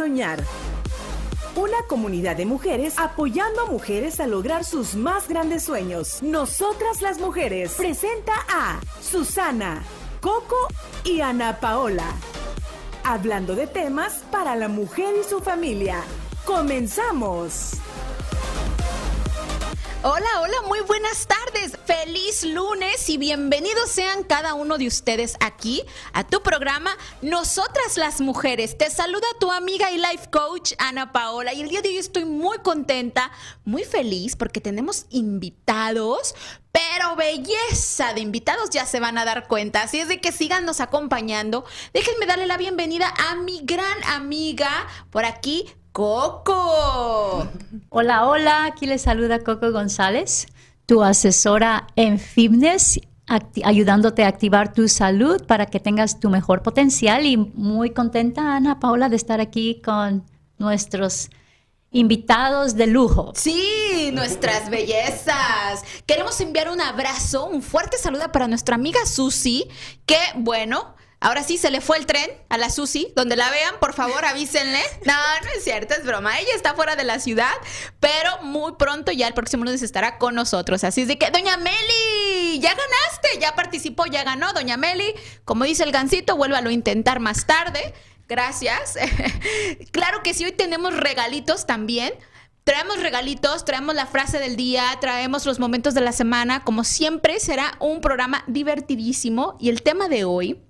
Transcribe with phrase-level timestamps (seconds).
[0.00, 0.42] soñar.
[1.56, 6.22] Una comunidad de mujeres apoyando a mujeres a lograr sus más grandes sueños.
[6.22, 9.82] Nosotras las mujeres presenta a Susana,
[10.22, 10.56] Coco
[11.04, 12.06] y Ana Paola.
[13.04, 16.02] Hablando de temas para la mujer y su familia.
[16.46, 17.74] ¡Comenzamos!
[20.02, 21.76] Hola, hola, muy buenas tardes.
[21.84, 25.82] Feliz lunes y bienvenidos sean cada uno de ustedes aquí
[26.14, 28.78] a tu programa Nosotras las Mujeres.
[28.78, 32.24] Te saluda tu amiga y life coach Ana Paola y el día de hoy estoy
[32.24, 33.30] muy contenta,
[33.66, 36.34] muy feliz porque tenemos invitados,
[36.72, 39.82] pero belleza de invitados ya se van a dar cuenta.
[39.82, 41.66] Así es de que síganos acompañando.
[41.92, 44.70] Déjenme darle la bienvenida a mi gran amiga
[45.10, 47.48] por aquí, Coco.
[47.88, 50.46] Hola, hola, aquí les saluda Coco González,
[50.86, 53.00] tu asesora en fitness,
[53.64, 58.78] ayudándote a activar tu salud para que tengas tu mejor potencial y muy contenta, Ana
[58.78, 60.24] Paula, de estar aquí con
[60.58, 61.30] nuestros
[61.90, 63.32] invitados de lujo.
[63.34, 65.84] Sí, nuestras bellezas.
[66.06, 69.66] Queremos enviar un abrazo, un fuerte saludo para nuestra amiga Susi,
[70.06, 73.12] que bueno, Ahora sí se le fue el tren a la Susi.
[73.14, 74.80] Donde la vean, por favor, avísenle.
[75.04, 76.38] No, no es cierto, es broma.
[76.38, 77.52] Ella está fuera de la ciudad,
[77.98, 80.84] pero muy pronto ya el próximo lunes estará con nosotros.
[80.84, 85.14] Así es de que, Doña Meli, ya ganaste, ya participó, ya ganó, Doña Meli.
[85.44, 87.94] Como dice el gancito, vuélvalo a intentar más tarde.
[88.28, 88.96] Gracias.
[89.92, 92.14] claro que sí, hoy tenemos regalitos también.
[92.64, 96.62] Traemos regalitos, traemos la frase del día, traemos los momentos de la semana.
[96.62, 99.56] Como siempre, será un programa divertidísimo.
[99.58, 100.60] Y el tema de hoy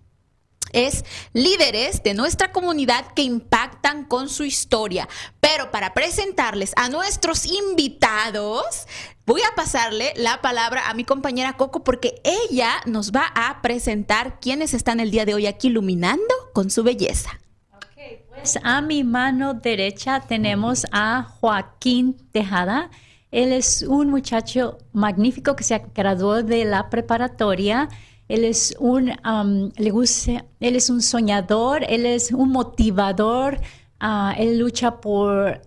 [0.73, 5.09] es líderes de nuestra comunidad que impactan con su historia.
[5.41, 8.87] Pero para presentarles a nuestros invitados,
[9.27, 14.41] voy a pasarle la palabra a mi compañera Coco porque ella nos va a presentar
[14.41, 17.39] quiénes están el día de hoy aquí iluminando con su belleza.
[18.29, 22.91] pues a mi mano derecha tenemos a Joaquín Tejada.
[23.31, 27.89] Él es un muchacho magnífico que se graduó de la preparatoria
[28.31, 29.13] él es un,
[29.77, 33.61] le gusta, él es un soñador, él es un motivador,
[34.01, 35.61] uh, él lucha por,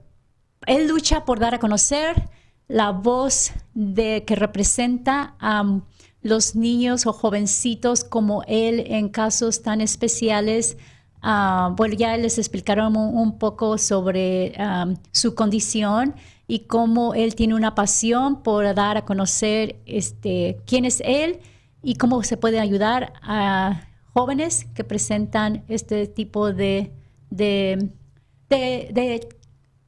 [0.66, 2.30] él lucha por dar a conocer
[2.70, 5.82] la voz de que representa a
[6.22, 10.78] los niños o jovencitos como él en casos tan especiales.
[11.22, 14.56] Uh, bueno, ya les explicaron un, poco sobre
[15.12, 16.16] su condición
[16.48, 21.42] y cómo él tiene una pasión por dar a conocer este, quién es él
[21.84, 26.94] y cómo se puede ayudar a jóvenes que presentan este tipo de,
[27.30, 27.90] de,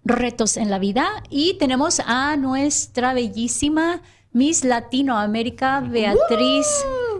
[0.03, 1.07] retos en la vida.
[1.29, 4.01] Y tenemos a nuestra bellísima
[4.33, 6.67] Miss Latinoamérica, Beatriz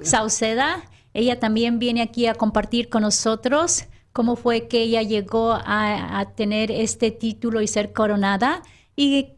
[0.04, 0.84] Sauceda.
[1.14, 6.36] Ella también viene aquí a compartir con nosotros cómo fue que ella llegó a, a
[6.36, 8.62] tener este título y ser coronada
[8.96, 9.30] y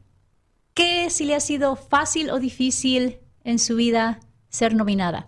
[0.73, 4.19] qué si le ha sido fácil o difícil en su vida
[4.57, 5.27] ser nominada.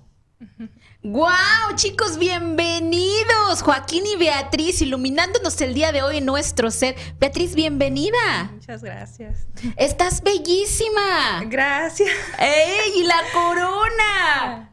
[1.03, 1.75] ¡Guau!
[1.75, 3.61] chicos, bienvenidos.
[3.61, 6.97] Joaquín y Beatriz iluminándonos el día de hoy en nuestro set.
[7.19, 8.49] Beatriz, bienvenida.
[8.51, 9.47] Muchas gracias.
[9.77, 11.43] Estás bellísima.
[11.45, 12.09] Gracias.
[12.39, 12.93] ¡Ey!
[12.97, 14.68] ¡Y la corona!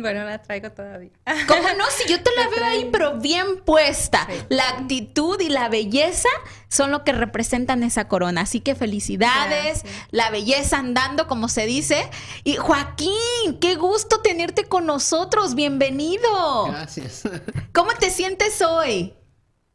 [0.00, 1.10] Bueno, la traigo todavía.
[1.46, 1.84] ¿Cómo no?
[1.90, 4.26] Si yo te la, veo ahí, pero bien puesta.
[4.48, 6.28] La actitud y la belleza
[6.68, 8.42] son lo que representan esa corona.
[8.42, 12.08] Así que felicidades, la belleza andando, como se dice.
[12.44, 15.54] Y Joaquín, qué gusto tenerte con nosotros.
[15.54, 16.66] Bienvenido.
[16.68, 17.22] Gracias.
[17.72, 19.14] ¿Cómo te sientes hoy?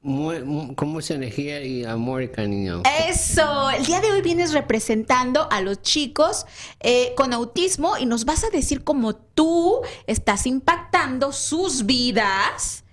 [0.06, 2.84] Con mucha energía y amor y cariño.
[3.08, 6.46] Eso, el día de hoy vienes representando a los chicos
[6.80, 12.85] eh, con autismo y nos vas a decir cómo tú estás impactando sus vidas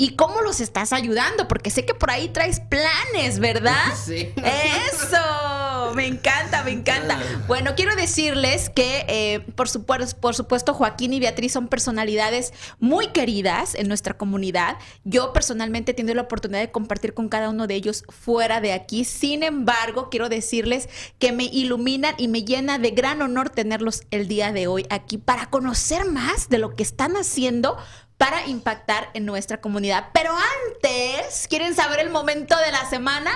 [0.00, 3.74] y cómo los estás ayudando, porque sé que por ahí traes planes, ¿verdad?
[3.98, 4.32] Sí.
[4.36, 7.18] Eso, me encanta, me encanta.
[7.20, 7.44] Ah.
[7.48, 13.08] Bueno, quiero decirles que, eh, por, supuesto, por supuesto, Joaquín y Beatriz son personalidades muy
[13.08, 14.78] queridas en nuestra comunidad.
[15.02, 18.72] Yo personalmente he tenido la oportunidad de compartir con cada uno de ellos fuera de
[18.72, 19.04] aquí.
[19.04, 24.28] Sin embargo, quiero decirles que me iluminan y me llena de gran honor tenerlos el
[24.28, 27.76] día de hoy aquí para conocer más de lo que están haciendo
[28.18, 30.10] para impactar en nuestra comunidad.
[30.12, 30.32] Pero
[30.66, 33.30] antes, ¿quieren saber el momento de la semana?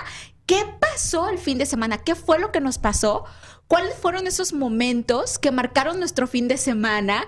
[0.44, 1.98] ¿Qué pasó el fin de semana?
[1.98, 3.24] ¿Qué fue lo que nos pasó?
[3.68, 7.26] ¿Cuáles fueron esos momentos que marcaron nuestro fin de semana?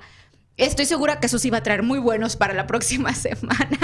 [0.56, 3.78] Estoy segura que esos iba a traer muy buenos para la próxima semana.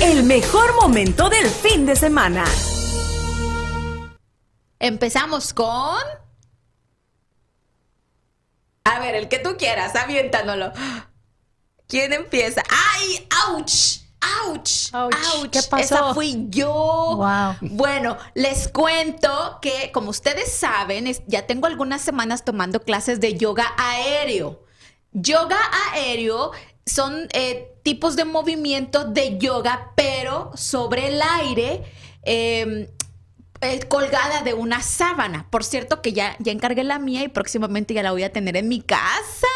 [0.00, 2.44] El mejor momento del fin de semana.
[4.78, 5.98] Empezamos con...
[8.84, 10.72] A ver, el que tú quieras, aviéntanoslo.
[11.88, 12.62] ¿Quién empieza?
[12.68, 13.28] ¡Ay!
[13.48, 14.00] ¡Auch!
[14.20, 14.94] ¡Auch!
[14.94, 15.50] ¡Auch!
[15.50, 15.84] ¿qué pasó?
[15.84, 16.72] Esa fui yo.
[16.72, 17.56] Wow.
[17.60, 23.34] Bueno, les cuento que, como ustedes saben, es- ya tengo algunas semanas tomando clases de
[23.36, 24.64] yoga aéreo.
[25.12, 25.58] Yoga
[25.92, 26.52] aéreo
[26.86, 31.84] son eh, tipos de movimiento de yoga, pero sobre el aire.
[32.22, 32.90] eh,
[33.60, 35.46] eh, colgada de una sábana.
[35.50, 38.56] Por cierto, que ya, ya encargué la mía y próximamente ya la voy a tener
[38.58, 39.46] en mi casa,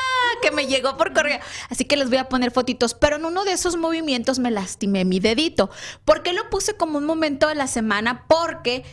[0.40, 1.40] que me llegó por correo.
[1.69, 2.94] Así que les voy a poner fotitos.
[2.94, 5.70] Pero en uno de esos movimientos me lastimé mi dedito.
[6.05, 8.26] ¿Por qué lo puse como un momento de la semana?
[8.29, 8.85] Porque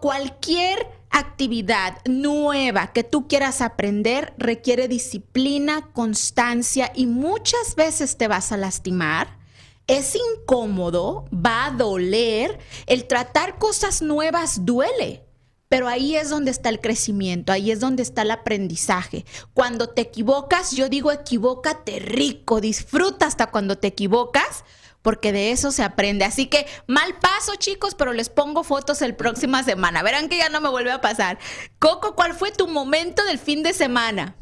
[0.00, 8.52] cualquier actividad nueva que tú quieras aprender requiere disciplina, constancia y muchas veces te vas
[8.52, 9.38] a lastimar.
[9.86, 12.58] Es incómodo, va a doler.
[12.86, 15.24] El tratar cosas nuevas duele.
[15.72, 19.24] Pero ahí es donde está el crecimiento, ahí es donde está el aprendizaje.
[19.54, 24.66] Cuando te equivocas, yo digo equivócate rico, disfruta hasta cuando te equivocas,
[25.00, 26.26] porque de eso se aprende.
[26.26, 30.02] Así que mal paso, chicos, pero les pongo fotos el próxima semana.
[30.02, 31.38] Verán que ya no me vuelve a pasar.
[31.78, 34.36] Coco, ¿cuál fue tu momento del fin de semana?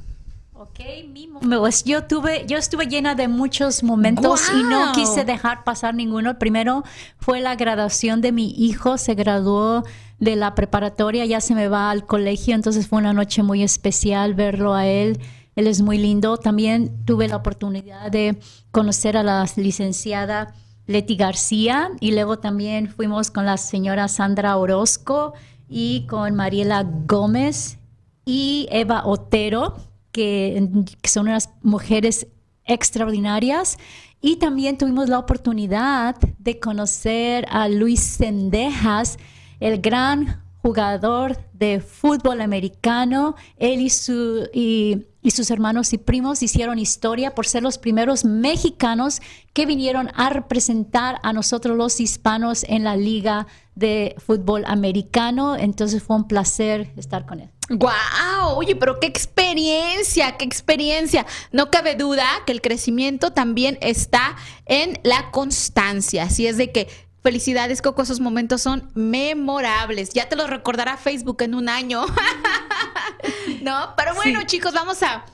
[0.55, 5.63] Ok, mi pues yo tuve, yo estuve llena de muchos momentos y no quise dejar
[5.63, 6.31] pasar ninguno.
[6.31, 6.83] El primero
[7.21, 9.85] fue la graduación de mi hijo, se graduó
[10.21, 14.35] de la preparatoria, ya se me va al colegio, entonces fue una noche muy especial
[14.35, 15.19] verlo a él.
[15.57, 16.37] Él es muy lindo.
[16.37, 18.39] También tuve la oportunidad de
[18.71, 20.55] conocer a la licenciada
[20.87, 25.35] Leti García y luego también fuimos con la señora Sandra Orozco
[25.69, 27.79] y con Mariela Gómez
[28.25, 29.77] y Eva Otero,
[30.13, 30.69] que,
[31.05, 32.27] son unas mujeres
[32.65, 33.79] extraordinarias.
[34.21, 39.19] Y también tuvimos la oportunidad de conocer a Luis Sendejas,
[39.61, 43.35] el gran jugador de fútbol americano.
[43.57, 49.21] Él y, su, y, sus hermanos y primos hicieron historia por ser los primeros mexicanos
[49.53, 55.57] que vinieron a representar a nosotros los hispanos en la liga de fútbol americano.
[55.57, 57.51] Entonces fue un placer estar con él.
[57.71, 58.57] ¡Guau!
[58.57, 61.25] Oye, pero qué experiencia, qué experiencia.
[61.53, 64.37] No cabe duda que el crecimiento también está
[64.67, 66.25] en la constancia.
[66.25, 66.89] Así es de que
[67.23, 70.11] felicidades, Coco, esos momentos son memorables.
[70.15, 72.05] Ya te los recordará Facebook en un año.
[73.63, 73.95] ¿No?
[73.97, 74.47] Pero bueno, Sí.
[74.47, 75.25] chicos, vamos a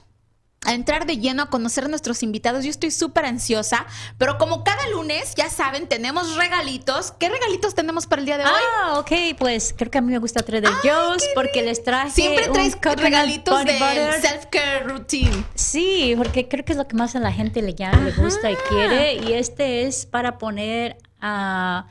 [0.65, 2.65] a entrar de lleno a conocer a nuestros invitados.
[2.65, 3.87] Yo estoy súper ansiosa,
[4.19, 7.13] pero como cada lunes, ya saben, tenemos regalitos.
[7.13, 8.51] ¿Qué regalitos tenemos para el día de hoy?
[8.83, 12.49] Ah, ok, pues creo que a mí me gusta Trader Joe's porque les traje Siempre
[12.49, 13.79] un traes coconut regalitos de
[14.21, 15.45] self-care routine.
[15.55, 18.51] Sí, porque creo que es lo que más a la gente le, ya, le gusta
[18.51, 19.15] y quiere.
[19.15, 20.97] Y este es para poner
[21.29, 21.87] a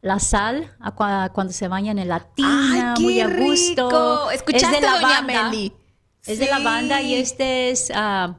[0.00, 0.92] la sal a
[1.32, 3.88] cuando se bañan en la tina, ¡Ay, qué muy a gusto.
[3.88, 4.30] rico!
[4.30, 5.44] ¿Escuchaste, es de doña lavanda.
[5.50, 5.72] Meli?
[6.26, 6.50] Es de Sí.
[6.50, 8.36] lavanda y este es ah,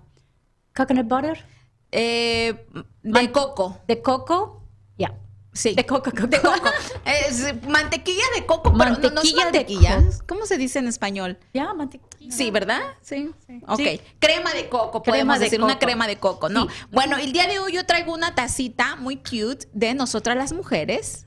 [0.76, 1.46] coconut butter
[1.92, 2.68] Eh,
[3.04, 3.78] de coco.
[3.88, 4.64] de coco.
[4.98, 5.14] Ya.
[5.54, 5.74] Sí.
[5.76, 6.28] De coco, coco.
[6.28, 6.70] De coco.
[7.06, 9.96] Es mantequilla de coco, pero no, no es Mantequilla de mantequilla.
[9.98, 10.24] coco.
[10.28, 11.38] ¿Cómo se dice en español?
[11.54, 12.15] Ya, mantequilla.
[12.30, 12.82] Sí, ¿verdad?
[13.02, 13.32] Sí.
[13.68, 13.78] Ok.
[13.78, 14.02] Sí.
[14.20, 16.64] Crema de coco, Crema podemos de decir, una crema de coco, ¿no?
[16.64, 16.76] Sí.
[16.92, 21.26] Bueno, el día de hoy yo traigo una tacita muy cute de nosotras las mujeres.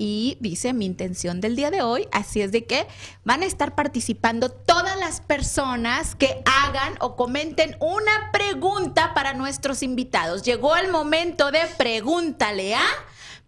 [0.00, 2.86] Y dice mi intención del día de hoy, así es de que
[3.24, 9.82] van a estar participando todas las personas que hagan o comenten una pregunta para nuestros
[9.82, 10.44] invitados.
[10.44, 12.84] Llegó el momento de pregúntale a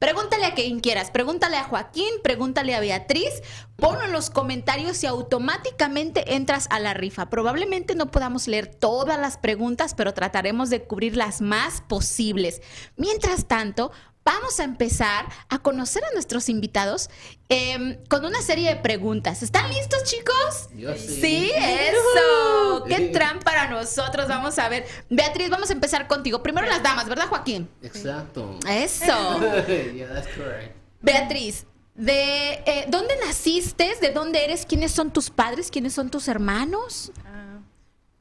[0.01, 3.43] Pregúntale a quien quieras, pregúntale a Joaquín, pregúntale a Beatriz,
[3.77, 7.29] ponlo en los comentarios y automáticamente entras a la rifa.
[7.29, 12.63] Probablemente no podamos leer todas las preguntas, pero trataremos de cubrir las más posibles.
[12.97, 13.93] Mientras tanto,
[14.33, 17.11] vamos a empezar a conocer a nuestros invitados
[17.49, 19.43] em, con una serie de preguntas.
[19.43, 20.69] ¿Están listos, chicos?
[20.77, 21.21] Yo sí.
[21.21, 22.85] Sí, eso.
[22.87, 24.29] Qué tran para nosotros.
[24.29, 24.87] Vamos a ver.
[25.09, 26.43] Beatriz, vamos a empezar contigo.
[26.43, 27.69] Primero las damas, ¿verdad, Joaquín?
[27.83, 28.59] Exacto.
[28.69, 29.41] Eso.
[29.95, 30.77] yeah, that's correct.
[31.03, 33.97] Beatriz, ¿de eh, dónde naciste?
[34.01, 34.65] ¿De dónde eres?
[34.65, 35.71] ¿Quiénes son tus padres?
[35.71, 37.11] ¿Quiénes son tus hermanos?
[37.25, 37.59] Ah,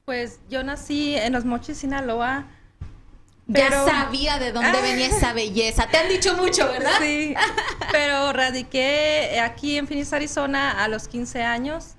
[0.05, 2.47] pues yo nací en Los Mochis, Sinaloa.
[3.51, 4.81] Ya sabía de dónde Ah.
[4.81, 5.87] venía esa belleza.
[5.87, 6.91] Te han dicho mucho, ¿verdad?
[6.99, 7.33] Sí,
[7.91, 11.95] pero radiqué aquí en Phoenix, Arizona a los 15 años.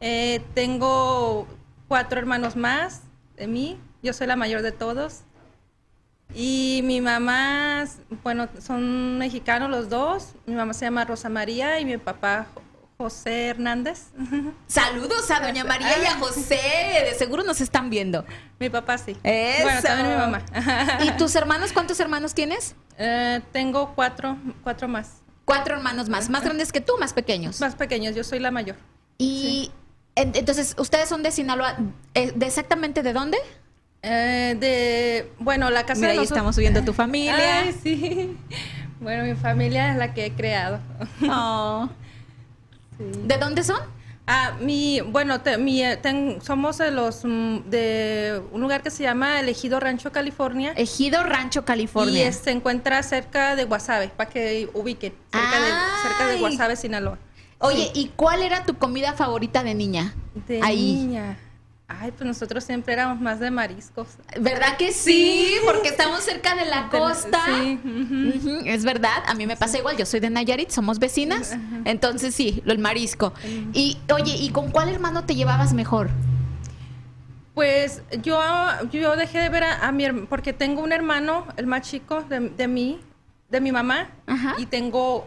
[0.00, 1.46] Eh, tengo
[1.88, 3.02] cuatro hermanos más
[3.36, 3.78] de mí.
[4.02, 5.20] Yo soy la mayor de todos.
[6.34, 7.84] Y mi mamá,
[8.22, 10.34] bueno, son mexicanos los dos.
[10.46, 12.46] Mi mamá se llama Rosa María y mi papá
[13.02, 14.06] José Hernández.
[14.66, 16.58] Saludos a doña María y a José.
[17.04, 18.24] De seguro nos están viendo.
[18.58, 19.16] mi papá sí.
[19.22, 19.62] Eso.
[19.62, 20.42] Bueno, también mi mamá.
[21.04, 21.72] ¿Y tus hermanos?
[21.72, 22.74] ¿Cuántos hermanos tienes?
[22.98, 25.18] Eh, tengo cuatro, cuatro más.
[25.44, 26.28] Cuatro hermanos más.
[26.28, 27.60] ¿Más grandes que tú, más pequeños?
[27.60, 28.74] Más pequeños, yo soy la mayor.
[29.16, 29.70] Y
[30.16, 31.76] en- entonces, ¿ustedes son de Sinaloa?
[32.14, 33.38] eh, ¿De exactamente de dónde?
[34.02, 37.60] Eh, de, bueno, la casa Mira, de ahí estamos viendo tu familia.
[37.60, 38.36] Ay, sí.
[39.00, 40.80] Bueno, mi familia es la que he creado.
[41.30, 41.88] Oh.
[42.98, 43.78] ¿De dónde son?
[44.26, 48.90] Ah, mi, bueno, te- mi, eh, ten- somos de los mm, de un lugar que
[48.90, 50.72] se llama Elegido Rancho, California.
[50.76, 52.28] Ejido Rancho, Y California.
[52.28, 55.14] es- se encuentra cerca de Guasave, para que ubiquen.
[55.32, 55.62] Cerca, Ay.
[55.62, 57.18] de, cerca de Guasave, Sinaloa.
[57.60, 58.00] Oye, Sí.
[58.02, 60.14] ¿y cuál era tu comida favorita de niña?
[60.46, 60.92] De Ahí.
[60.92, 61.38] niña.
[61.90, 64.08] Ay, pues nosotros siempre éramos más de mariscos.
[64.38, 65.56] ¿Verdad que sí?
[65.64, 67.40] Porque estamos cerca de la costa.
[67.46, 67.80] sí,
[68.66, 72.62] es verdad, a mí me pasa igual, yo soy de Nayarit, somos vecinas, entonces sí,
[72.66, 73.32] lo el marisco.
[73.72, 76.10] Y oye, ¿y con cuál hermano te llevabas mejor?
[77.54, 78.38] Pues yo,
[78.92, 82.22] yo dejé de ver a, a mi hermano, porque tengo un hermano, el más chico
[82.22, 83.00] de, de mí,
[83.48, 84.54] de mi mamá, Ajá.
[84.58, 85.26] y tengo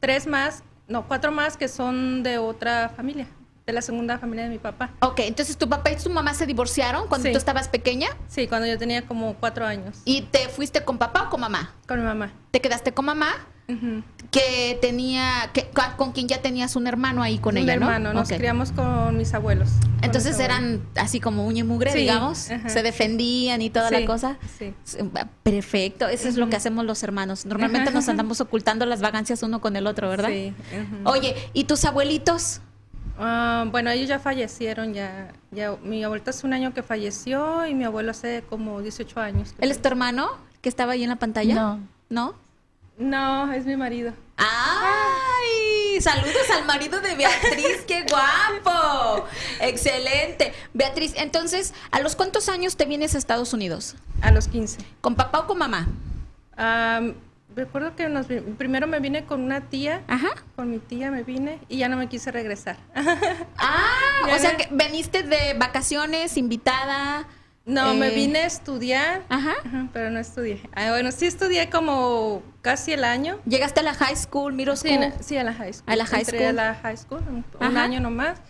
[0.00, 3.26] tres más, no, cuatro más que son de otra familia,
[3.66, 4.90] de la segunda familia de mi papá.
[5.00, 7.32] Ok, entonces tu papá y tu mamá se divorciaron cuando Sí.
[7.32, 11.24] tú estabas pequeña Sí, cuando yo tenía como cuatro años, y te fuiste con papá
[11.24, 11.72] o con mamá.
[11.86, 12.32] con mi mamá.
[12.50, 13.28] Te quedaste con mamá
[13.68, 14.02] Ujú.
[14.32, 17.86] que tenía, que, con quien ya tenías un hermano ahí con un ella, ¿no?
[17.86, 19.68] hermano, nos criamos con mis abuelos.
[19.80, 20.80] con Entonces mis abuelos.
[20.80, 24.38] eran así como uña y mugre, Sí, digamos, se defendían y toda la Sí, cosa.
[24.58, 24.74] sí.
[25.44, 27.46] Perfecto, eso es lo que hacemos los hermanos.
[27.46, 30.30] Normalmente nos andamos ocultando las vagancias uno con el otro, ¿verdad?
[30.30, 30.52] Sí.
[31.04, 32.60] Oye, ¿y tus abuelitos?
[33.18, 37.74] Ah, bueno, ellos ya fallecieron, ya, ya, mi abuelita hace un año que falleció y
[37.74, 39.54] mi abuelo hace como 18 años.
[39.58, 41.54] ¿Él es tu hermano que estaba ahí en la pantalla?
[41.54, 41.80] No.
[42.08, 42.34] ¿No?
[42.98, 44.12] No, es mi marido.
[44.36, 46.00] ¡Ay!
[46.00, 49.26] Saludos al marido de Beatriz, qué guapo.
[49.60, 50.52] Excelente.
[50.74, 53.96] Beatriz, entonces, ¿a los cuántos años te vienes a Estados Unidos?
[54.20, 54.78] A los 15.
[55.00, 55.88] ¿Con papá o con mamá?
[56.56, 57.14] Am,
[57.54, 58.26] recuerdo que nos
[58.58, 60.28] primero me vine con una tía, Ajá.
[60.56, 62.76] con mi tía me vine y ya no me quise regresar.
[63.58, 67.26] Ah, o sea que veniste de vacaciones, invitada.
[67.64, 69.54] No, me Eh, vine a estudiar, Ajá.
[69.92, 70.60] pero no estudié.
[70.74, 73.38] Ah, bueno, sí estudié como casi el año.
[73.46, 75.12] Llegaste a la high school, middle Sí, school.
[75.20, 75.92] sí, a la high school.
[75.92, 76.48] A la high Entré school.
[76.48, 77.22] a la high school,
[77.60, 78.40] un, año nomás.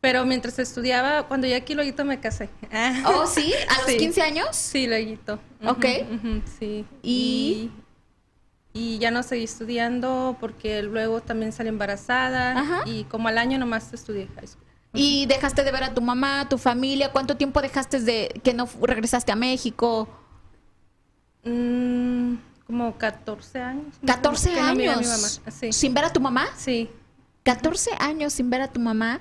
[0.00, 2.48] Pero mientras estudiaba, cuando ya aquí luego me casé.
[3.04, 3.96] Oh, sí, a los Sí.
[3.98, 4.48] 15 años.
[4.56, 5.38] Sí, luego.
[5.66, 5.84] Ok.
[6.58, 6.86] sí.
[7.02, 7.70] ¿Y?
[7.70, 7.70] y
[8.78, 12.82] y ya no seguí estudiando porque luego también salí embarazada Ajá.
[12.86, 14.64] y como al año nomás estudié high school.
[14.94, 17.10] Y dejaste de ver a tu mamá, a tu familia.
[17.12, 20.08] ¿Cuánto tiempo dejaste de que no regresaste a México?
[21.44, 22.34] Mm,
[22.66, 23.84] como 14 años.
[23.86, 25.06] más o menos, 14 que no miré a años.
[25.06, 25.28] mi mamá.
[25.50, 25.72] Sí.
[25.72, 26.46] ¿Sin ver a tu mamá?
[26.56, 26.90] Sí.
[27.44, 29.20] 14 años sin ver a tu mamá,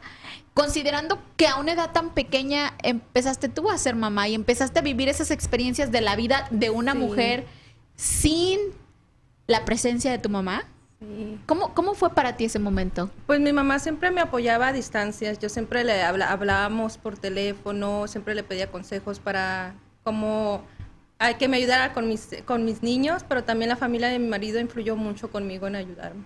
[0.53, 4.81] considerando que a una edad tan pequeña empezaste tú a ser mamá y empezaste a
[4.81, 6.97] vivir esas experiencias de la vida de una Sí.
[6.97, 7.45] mujer
[7.95, 8.59] sin
[9.47, 10.63] la presencia de tu mamá.
[10.99, 11.39] sí.
[11.45, 13.09] ¿Cómo, ¿Cómo fue para ti ese momento?
[13.25, 15.39] Pues mi mamá siempre me apoyaba a distancias.
[15.39, 20.63] Yo siempre le habla, hablábamos por teléfono, siempre le pedía consejos para cómo
[21.19, 24.27] hay que me ayudara con mis con mis niños, pero también la familia de mi
[24.27, 26.23] marido influyó mucho conmigo en ayudarme.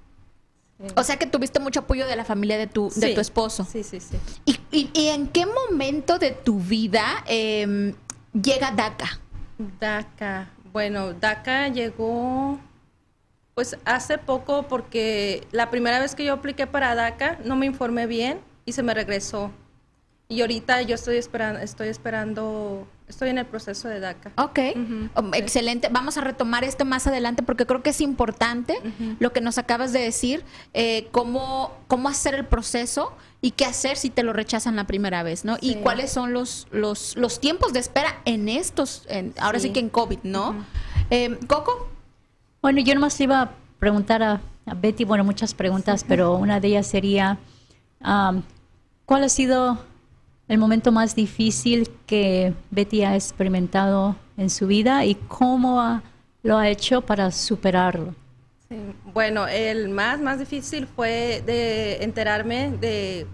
[0.78, 0.88] Sí.
[0.94, 3.64] O sea que tuviste mucho apoyo de la familia de tu, de tu esposo.
[3.64, 4.18] Sí, sí, sí.
[4.44, 7.94] ¿Y, y- y en qué momento de tu vida em,
[8.34, 9.08] llega DACA?
[9.80, 10.50] DACA.
[10.76, 12.60] Bueno, DACA llegó
[13.54, 18.06] pues hace poco porque la primera vez que yo apliqué para DACA no me informé
[18.06, 19.50] bien y se me regresó.
[20.28, 24.32] Y ahorita yo estoy esperando, estoy esperando, estoy en el proceso de DACA.
[24.36, 24.58] Ok,
[25.14, 25.88] Um, excelente.
[25.92, 28.74] Vamos a retomar esto más adelante porque creo que es importante
[29.20, 30.42] lo que nos acabas de decir,
[30.74, 35.22] eh, cómo, cómo hacer el proceso y qué hacer si te lo rechazan la primera
[35.22, 35.58] vez, ¿no?
[35.60, 39.68] Y cuáles son los, los, los tiempos de espera en estos, en- ahora sí.
[39.68, 39.72] Sí.
[39.74, 40.56] que en COVID, ¿no?
[41.10, 41.88] Eh, Coco,
[42.62, 46.66] Bueno, yo nomás iba a preguntar a, a Betty, bueno, muchas preguntas, pero una de
[46.68, 47.38] ellas sería,
[48.00, 48.42] am,
[49.04, 49.78] ¿cuál ha sido
[50.48, 56.02] el momento más difícil que Betty ha experimentado en su vida y cómo ha-
[56.42, 58.14] lo ha hecho para superarlo?
[58.68, 58.76] Sí,
[59.12, 63.26] Bueno, el más, más difícil fue de enterarme de,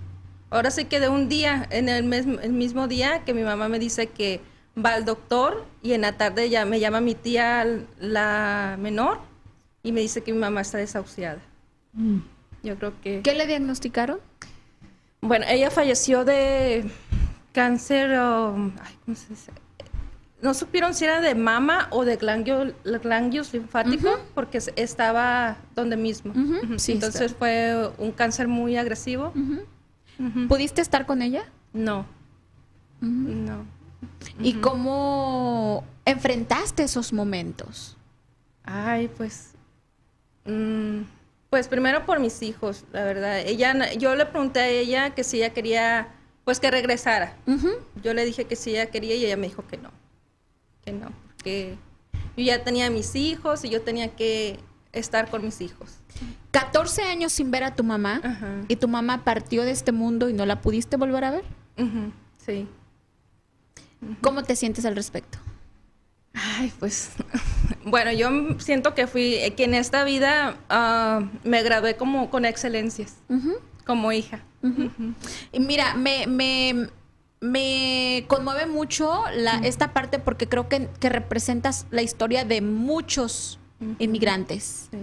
[0.50, 3.68] ahora sí que de un día, en el, mes- el mismo día que mi mamá
[3.68, 4.40] me dice que
[4.76, 7.66] va al doctor y en la tarde ya me llama mi tía
[7.98, 9.18] la menor
[9.82, 11.40] y me dice que mi mamá está desahuciada.
[11.92, 12.18] Mm.
[12.62, 13.20] Yo creo que...
[13.22, 14.18] ¿qué le diagnosticaron?
[15.22, 16.90] Bueno, ella falleció de
[17.52, 19.52] cáncer, um, ay, ¿cómo se dice?
[20.40, 22.74] No supieron si era de mama o de ganglio-
[23.04, 26.34] ganglios linfáticos porque es- estaba donde mismo.
[26.76, 27.38] Sí, Entonces está.
[27.38, 29.32] fue un cáncer muy agresivo.
[30.48, 31.44] ¿Pudiste estar con ella?
[31.72, 32.04] No,
[33.00, 33.64] no.
[34.40, 37.96] ¿Y cómo enfrentaste esos momentos?
[38.64, 39.52] Ay, pues,
[40.46, 41.02] mm,
[41.52, 43.40] pues primero por mis hijos, la verdad.
[43.40, 46.08] Ella, yo le pregunté a ella que si ella quería
[46.46, 47.36] pues que regresara.
[48.02, 49.90] Yo le dije que sí, ella quería y ella me dijo que no,
[50.82, 51.76] que no, porque
[52.38, 54.60] yo ya tenía mis hijos y yo tenía que
[54.92, 55.98] estar con mis hijos.
[56.52, 60.32] 14 años sin ver a tu mamá y tu mamá partió de este mundo y
[60.32, 61.44] no la pudiste volver a ver.
[62.46, 62.66] Sí.
[64.22, 65.36] ¿Cómo te sientes al respecto?
[66.32, 67.10] Ay, pues,
[67.84, 73.16] bueno, yo siento que fui, que en esta vida ah, me gradué como con excelencias,
[73.86, 74.44] como hija.
[75.52, 76.88] Y mira, me, me,
[77.40, 83.58] me conmueve mucho la, esta parte porque creo que, que representas la historia de muchos
[83.98, 84.88] inmigrantes.
[84.90, 84.98] Sí.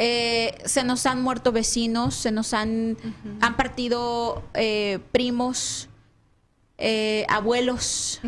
[0.00, 2.96] Eh, se nos han muerto vecinos, se nos han,
[3.40, 5.88] han partido eh, primos,
[6.78, 8.20] eh, abuelos,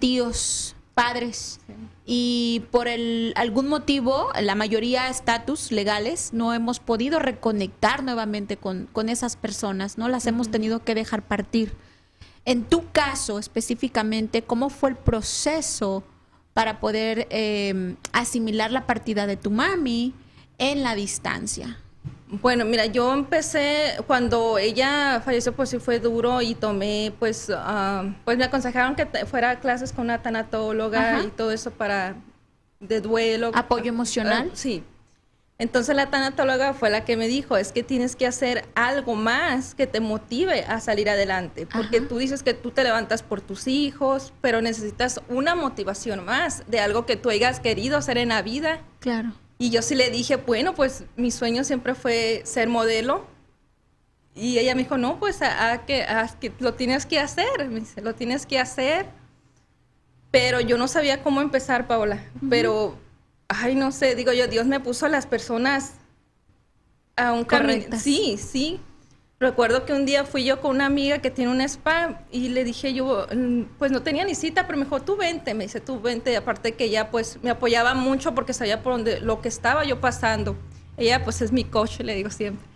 [0.00, 1.60] tíos, padres.
[2.06, 8.86] Y por el, algún motivo, la mayoría estatus legales, no hemos podido reconectar nuevamente con,
[8.92, 10.08] con esas personas, ¿no?
[10.08, 11.74] Las hemos tenido que dejar partir.
[12.44, 16.04] En tu caso específicamente, ¿cómo fue el proceso
[16.52, 20.14] para poder eh, asimilar la partida de tu mami
[20.58, 21.78] en la distancia?
[22.40, 28.04] Bueno, mira, yo empecé cuando ella falleció, pues sí fue duro y tomé, pues, ah,
[28.24, 31.24] pues me aconsejaron que fuera a clases con una tanatóloga Ajá.
[31.24, 32.16] y todo eso para
[32.80, 33.50] de duelo.
[33.54, 34.50] ¿Apoyo emocional?
[34.52, 34.82] Ah, sí.
[35.56, 39.76] Entonces la tanatóloga fue la que me dijo, es que tienes que hacer algo más
[39.76, 42.08] que te motive a salir adelante, porque Ajá.
[42.08, 46.80] tú dices que tú te levantas por tus hijos, pero necesitas una motivación más de
[46.80, 48.80] algo que tú hayas querido hacer en la vida.
[48.98, 49.32] Claro.
[49.64, 53.26] Y yo sí le dije, bueno, pues mi sueño siempre fue ser modelo.
[54.34, 57.70] Y ella me dijo, no, pues a, a que, a que lo tienes que hacer.
[57.70, 59.06] Me dice, lo tienes que hacer.
[60.30, 62.22] Pero yo no sabía cómo empezar, Paola.
[62.50, 62.98] Pero,
[63.48, 65.94] ay, no sé, digo yo, Dios me puso a las personas
[67.16, 67.46] a un.
[67.46, 68.02] Correctas.
[68.02, 68.82] Sí, sí.
[69.44, 72.64] Recuerdo que un día fui yo con una amiga que tiene un spa y le
[72.64, 75.80] dije yo, mm, pues no tenía ni cita, pero me dijo, tú vente, me dice,
[75.80, 76.34] tú vente.
[76.34, 80.00] Aparte que ella pues me apoyaba mucho porque sabía por donde, lo que estaba yo
[80.00, 80.56] pasando.
[80.96, 82.66] Ella pues es mi coach, le digo siempre.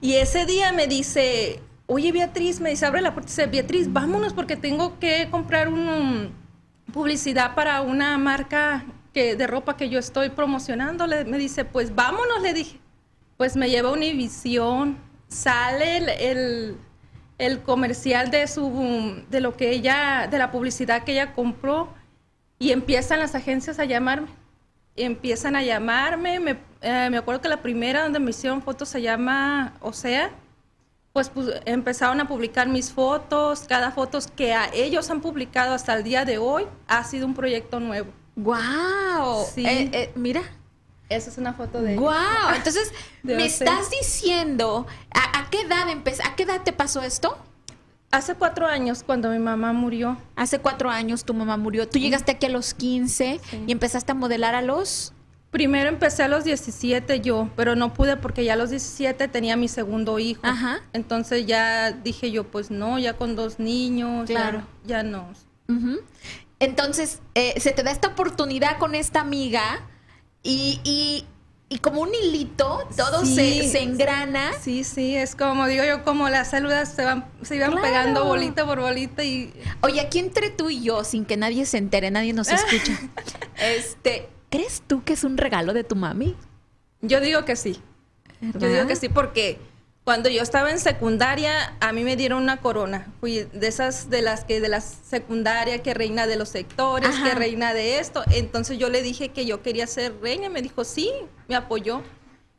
[0.00, 4.32] Y ese día me dice, oye Beatriz, me dice, abre la puerta dice, Beatriz, vámonos
[4.32, 6.32] porque tengo que comprar un,
[6.94, 11.06] publicidad para una marca que, de ropa que yo estoy promocionando.
[11.06, 12.80] Le- me dice, pues vámonos, le dije.
[13.36, 14.96] Pues me lleva a Univisión,
[15.30, 16.76] sale el, el,
[17.38, 21.88] el comercial de su de lo que ella, de la publicidad que ella compró,
[22.58, 24.28] y empiezan las agencias a llamarme.
[24.96, 26.40] Empiezan a llamarme.
[26.40, 30.30] Me, eh, me acuerdo que la primera donde me hicieron fotos se llama Osea.
[31.14, 33.64] Pues, pues, empezaron a publicar mis fotos.
[33.66, 37.34] Cada foto que a ellos han publicado hasta el día de hoy ha sido un
[37.34, 38.10] proyecto nuevo.
[38.36, 39.46] ¡Wow!
[39.54, 39.64] Sí.
[39.66, 40.42] Eh, eh, mira.
[41.10, 42.10] Esa es una foto de ¡Wow!
[42.56, 42.90] Entonces,
[43.22, 43.68] De me Ocel.
[43.68, 46.22] estás diciendo, ¿a, a qué edad empezó?
[46.24, 47.36] ¿A qué edad te pasó esto?
[48.12, 51.88] Hace cuatro años, cuando mi mamá murió, Hace cuatro años tu mamá murió.
[51.88, 53.64] Tú llegaste aquí a los 15 Sí.
[53.66, 55.12] y empezaste a modelar a los...
[55.52, 59.56] primero empecé a los 17 yo, pero no pude porque ya a los 17 tenía
[59.56, 60.40] mi segundo hijo.
[60.44, 60.80] Ajá.
[60.92, 64.62] Entonces ya dije yo, pues no, ya con dos niños, Claro.
[64.84, 65.28] ya, no.
[66.58, 69.80] Entonces, eh, se te da esta oportunidad con esta amiga
[70.42, 71.26] y, y-
[71.72, 73.34] y como un hilito, todo Sí.
[73.62, 74.52] se, se engrana.
[74.60, 77.86] Sí, sí, es como digo yo, como las células se van, se iban Claro.
[77.86, 81.78] pegando bolita por bolita y Oye, aquí entre tú y yo, sin que nadie se
[81.78, 82.98] entere, nadie nos escucha.
[83.60, 86.34] este, ¿crees tú que es un regalo de tu mami?
[87.02, 87.80] yo digo que sí.
[88.40, 89.58] Yo digo que sí porque
[90.10, 93.06] cuando yo estaba en secundaria a mí me dieron una corona.
[93.20, 97.28] Fui de esas de las que de la secundaria que reina de los sectores, Ajá.
[97.28, 98.24] que reina de esto.
[98.32, 101.12] Entonces yo le dije que yo quería ser reina, me dijo, "Sí",
[101.46, 102.02] me apoyó.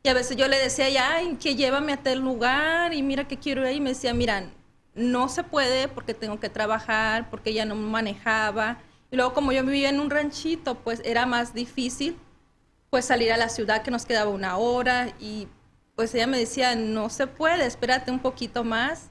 [0.02, 3.28] Y a veces yo le decía, "Ya, ay, que llévame a tal lugar y mira
[3.28, 4.44] que quiero ir." Y me decía, "Mira,
[4.94, 8.78] no se puede porque tengo que trabajar, porque ella no manejaba."
[9.10, 12.16] Y luego como yo vivía en un ranchito, pues era más difícil
[12.88, 15.48] pues salir a la ciudad que nos quedaba una hora y
[15.96, 19.08] pues ella me decía, no se puede, espérate un poquito más.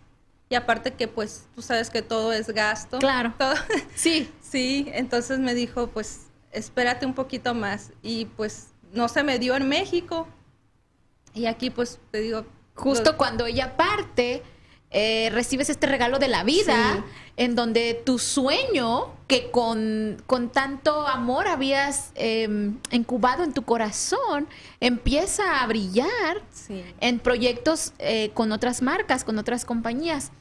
[0.50, 3.00] Y aparte que pues tú sabes que todo es gasto.
[3.00, 3.34] Claro.
[3.38, 3.54] Todo-
[3.96, 4.30] Sí.
[4.42, 7.92] sí, entonces me dijo, pues espérate un poquito más.
[8.02, 10.28] Y pues no se me dio en México.
[11.34, 12.46] Y aquí pues te digo...
[12.74, 14.42] Justo cuando ella parte,
[14.92, 17.04] eh, recibes este regalo de la vida, Sí.
[17.38, 24.48] en donde tu sueño, que con, con tanto amor habías eh, incubado en tu corazón,
[24.82, 26.84] empieza a brillar Sí.
[27.00, 30.32] en proyectos eh, con otras marcas, con otras compañías.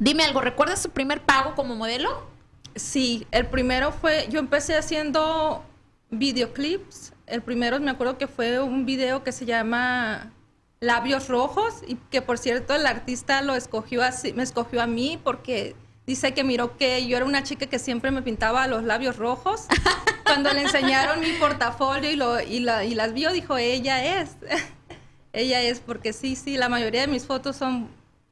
[0.00, 2.26] Dime algo, ¿recuerdas tu primer pago como modelo?
[2.74, 5.62] Sí, el primero fue, yo empecé haciendo
[6.10, 7.12] videoclips.
[7.26, 10.32] El primero me acuerdo que fue un video que se llama
[10.80, 15.18] labios rojos y que por cierto el artista lo escogió así, me escogió a mí
[15.22, 15.74] porque
[16.06, 19.66] dice que miró que yo era una chica que siempre me pintaba los labios rojos.
[20.24, 24.36] Cuando le enseñaron mi portafolio y, lo, y, la- y las vio, dijo, ella es.
[25.32, 27.88] ella es, porque sí, sí, la mayoría de mis fotos son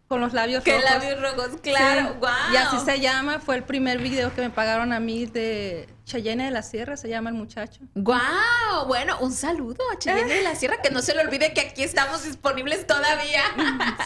[0.08, 0.90] con los labios Que rojos.
[0.90, 2.16] labios rojos, claro, Sí.
[2.20, 2.30] wow.
[2.52, 6.44] Y así se llama, fue el primer video que me pagaron a mí de Cheyenne
[6.44, 7.80] de la Sierra, se llama el muchacho.
[7.94, 11.60] Wow, bueno, un saludo a Cheyenne de la Sierra, que no se le olvide que
[11.60, 13.42] aquí estamos disponibles todavía.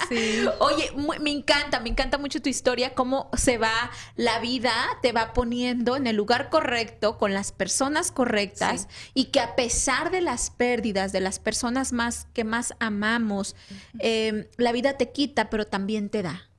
[0.08, 0.46] Sí.
[0.60, 5.34] Oye, me encanta, me encanta mucho tu historia, cómo se va la vida, te va
[5.34, 10.50] poniendo en el lugar correcto, con las personas correctas, y que a pesar de las
[10.50, 13.56] pérdidas de las personas más que más amamos,
[13.98, 16.49] eh, la vida te quita, pero también te da.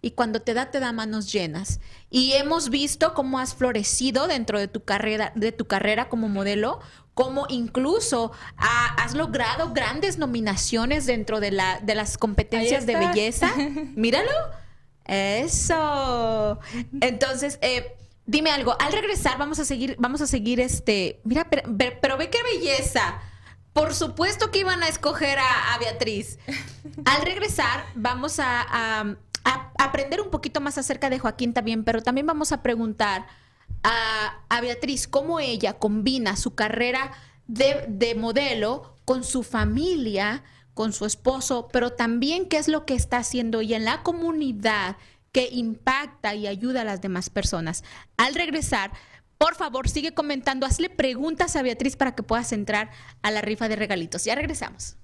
[0.00, 1.80] Y cuando te da, te da manos llenas.
[2.08, 6.78] Y hemos visto cómo has florecido dentro de tu carrera, de tu carrera como modelo,
[7.14, 13.50] cómo incluso ha- has logrado grandes nominaciones dentro de, la, de las competencias de belleza.
[13.96, 14.30] Míralo.
[15.04, 16.58] Eso.
[17.00, 18.76] Entonces, eh, dime algo.
[18.80, 21.20] Al regresar, vamos a seguir, vamos a seguir este.
[21.24, 23.20] Mira, pero, ve qué belleza.
[23.72, 26.38] Por supuesto que iban a escoger a, a Beatriz.
[27.04, 32.26] Al regresar, vamos a, a- aprender un poquito más acerca de Joaquín también, pero también
[32.26, 33.26] vamos a preguntar
[33.82, 37.12] a, Beatriz cómo ella combina su carrera
[37.46, 40.42] de, de modelo con su familia,
[40.74, 44.96] con su esposo, pero también qué es lo que está haciendo ella en la comunidad
[45.32, 47.84] que impacta y ayuda a las demás personas.
[48.16, 48.92] Al regresar,
[49.38, 52.90] por favor, sigue comentando, hazle preguntas a Beatriz para que puedas entrar
[53.22, 54.24] a la rifa de regalitos.
[54.24, 54.97] Ya regresamos.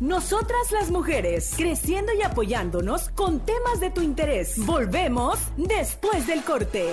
[0.00, 4.54] Nosotras las mujeres, creciendo y apoyándonos con temas de tu interés.
[4.64, 6.86] Volvemos después del corte.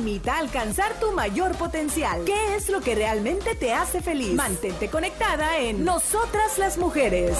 [0.00, 2.24] Limita a alcanzar tu mayor potencial?
[2.24, 4.32] ¿Qué es lo que realmente te hace feliz?
[4.32, 7.36] Mantente conectada en Nosotras las Mujeres.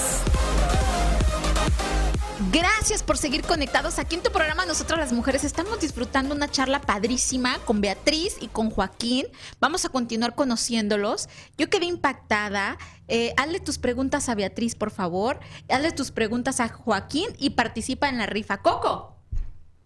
[2.52, 5.42] Gracias por seguir conectados aquí en tu programa Nosotras las Mujeres.
[5.44, 9.26] Estamos disfrutando una charla padrísima con Beatriz y con Joaquín.
[9.58, 11.30] Vamos a continuar conociéndolos.
[11.56, 12.76] Yo quedé impactada.
[13.08, 15.40] Eh, hazle tus preguntas a Beatriz, por favor.
[15.70, 18.58] Hazle tus preguntas a Joaquín y participa en la rifa.
[18.58, 19.19] Coco.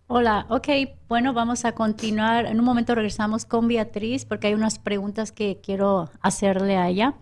[0.06, 0.68] Hola, ok,
[1.08, 2.44] bueno, vamos a continuar.
[2.44, 7.14] En un momento regresamos con Beatriz porque hay unas preguntas que quiero hacerle a ella.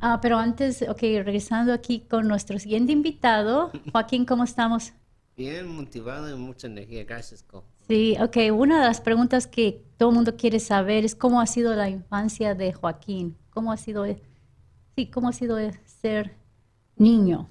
[0.00, 4.92] Ah, pero antes, ok, regresando aquí con nuestro siguiente invitado, Joaquín, ¿cómo estamos?
[5.36, 7.02] Bien motivado y mucha energía.
[7.02, 7.64] Gracias, Co.
[7.88, 11.46] Sí, ok, una de las preguntas que todo el mundo quiere saber es cómo ha
[11.46, 14.06] sido la infancia de Joaquín, cómo ha sido,
[14.94, 16.36] sí, cómo ha sido ser
[16.96, 17.48] niño.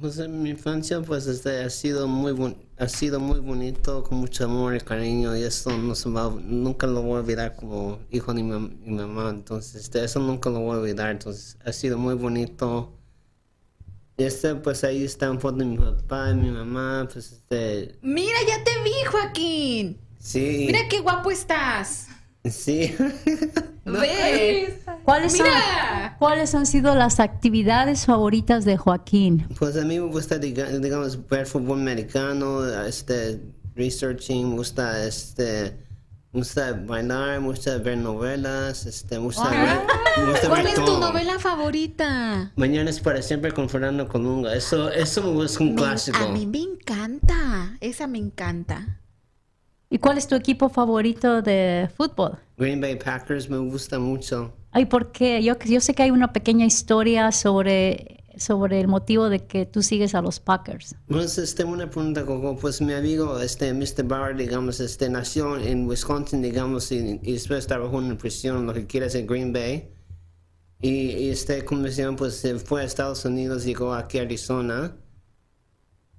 [0.00, 4.44] Pues en mi infancia pues este, ha sido muy ha sido muy bonito, con mucho
[4.44, 8.34] amor y cariño y eso no se va, nunca lo voy a olvidar como hijo
[8.34, 11.96] de mi, mi mamá, entonces este, eso nunca lo voy a olvidar, entonces ha sido
[11.96, 12.92] muy bonito.
[14.18, 18.36] Y este pues ahí está foto de mi papá y mi mamá, pues este, Mira,
[18.46, 19.98] ya te vi, Joaquín.
[20.18, 22.08] sí, Mira qué guapo estás.
[22.44, 22.94] sí.
[25.04, 25.46] ¿Cuáles son.
[26.18, 29.46] ¿Cuáles han sido las actividades favoritas de Joaquín?
[29.58, 33.40] Pues a mí me gusta, diga- digamos, ver fútbol americano, este,
[33.74, 35.76] researching, me gusta, este,
[36.32, 39.78] me gusta bailar, me gusta ver novelas, este, me gusta ver,
[40.24, 42.52] me gusta ¿Cuál ver es tu novela favorita?
[42.56, 44.54] Mañana es para siempre con Fernando Colunga.
[44.54, 46.18] Eso, eso es un Me- clásico.
[46.18, 47.76] a mí me encanta.
[47.80, 49.00] Esa me encanta.
[49.88, 52.38] ¿Y cuál es tu equipo favorito de fútbol?
[52.56, 54.52] Green Bay Packers me gusta mucho.
[54.72, 55.42] Ay, ¿por qué?
[55.42, 59.82] Yo, yo sé que hay una pequeña historia sobre, sobre el motivo de que tú
[59.82, 60.96] sigues a los Packers.
[61.06, 62.56] Pues, este, una pregunta, Coco.
[62.56, 64.02] Pues mi amigo, este, Mr.
[64.04, 68.86] Bauer, digamos, este, nació en Wisconsin, digamos, y, y después trabajó en prisión, lo que
[68.86, 69.88] quiere es en Green Bay.
[70.82, 74.96] Y, y este, conversión, pues, se fue a Estados Unidos, llegó aquí a Arizona.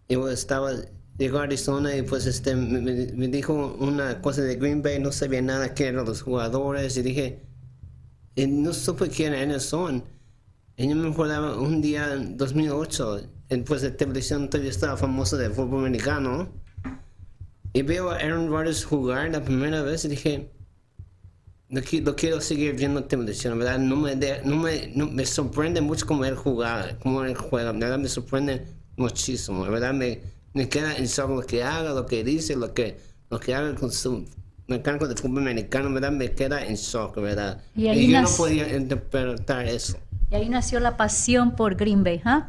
[0.08, 0.71] Y pues, estaba,
[1.17, 5.12] llegó a Arizona y pues, este, me, me- dijo una cosa de Green Bay, no
[5.12, 7.41] sabía nada quién eran los jugadores, y dije,
[8.36, 10.03] y no supe quiénes son.
[10.77, 15.38] Y yo me acordaba un día en 2008, en, pues de televisión todavía estaba famoso
[15.38, 16.49] de fútbol americano.
[17.73, 20.51] Y veo a Aaron Rodgers jugar la primera vez y dije,
[21.69, 23.80] qui- no quiero seguir viendo televisión, ¿verdad?
[23.80, 27.71] No me, de- no me, no- me sorprende mucho cómo él juega, cómo él juega,
[27.71, 27.97] ¿verdad?
[27.99, 29.93] Me sorprende muchísimo, ¿verdad?
[29.93, 30.21] Me,
[30.53, 33.75] me queda en shock lo que haga, lo que dice, lo que, lo que haga
[33.75, 34.25] con su
[34.67, 36.12] mecánico de fútbol americano, ¿verdad?
[36.12, 37.62] Me queda en shock, ¿verdad?
[37.75, 39.97] Y ahí yo no nac- podía interpretar eso.
[40.31, 42.47] Y ahí nació la pasión por Green Bay, ¿ah?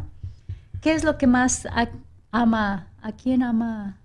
[0.80, 1.66] ¿Qué es lo que más
[2.32, 2.88] ama?
[3.02, 3.97] ¿A quién ama?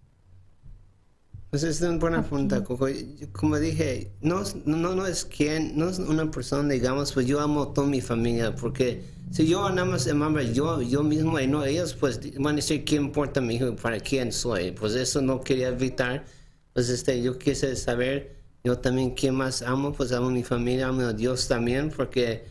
[1.53, 2.87] Pues es una buena pregunta, Coco.
[3.31, 7.39] Como dije, no, es- no, no es quien, no es una persona, digamos, pues yo
[7.41, 11.45] amo a toda mi familia, porque si yo nada más amaba yo, yo mismo y
[11.45, 14.71] no ellos, pues van a decir qué importa mi hijo para quién soy.
[14.71, 16.25] Pues eso no quería evitar.
[16.73, 20.87] Pues este, yo quise saber, yo también quién más amo, pues amo a mi familia,
[20.87, 22.45] amo a Dios también, porque,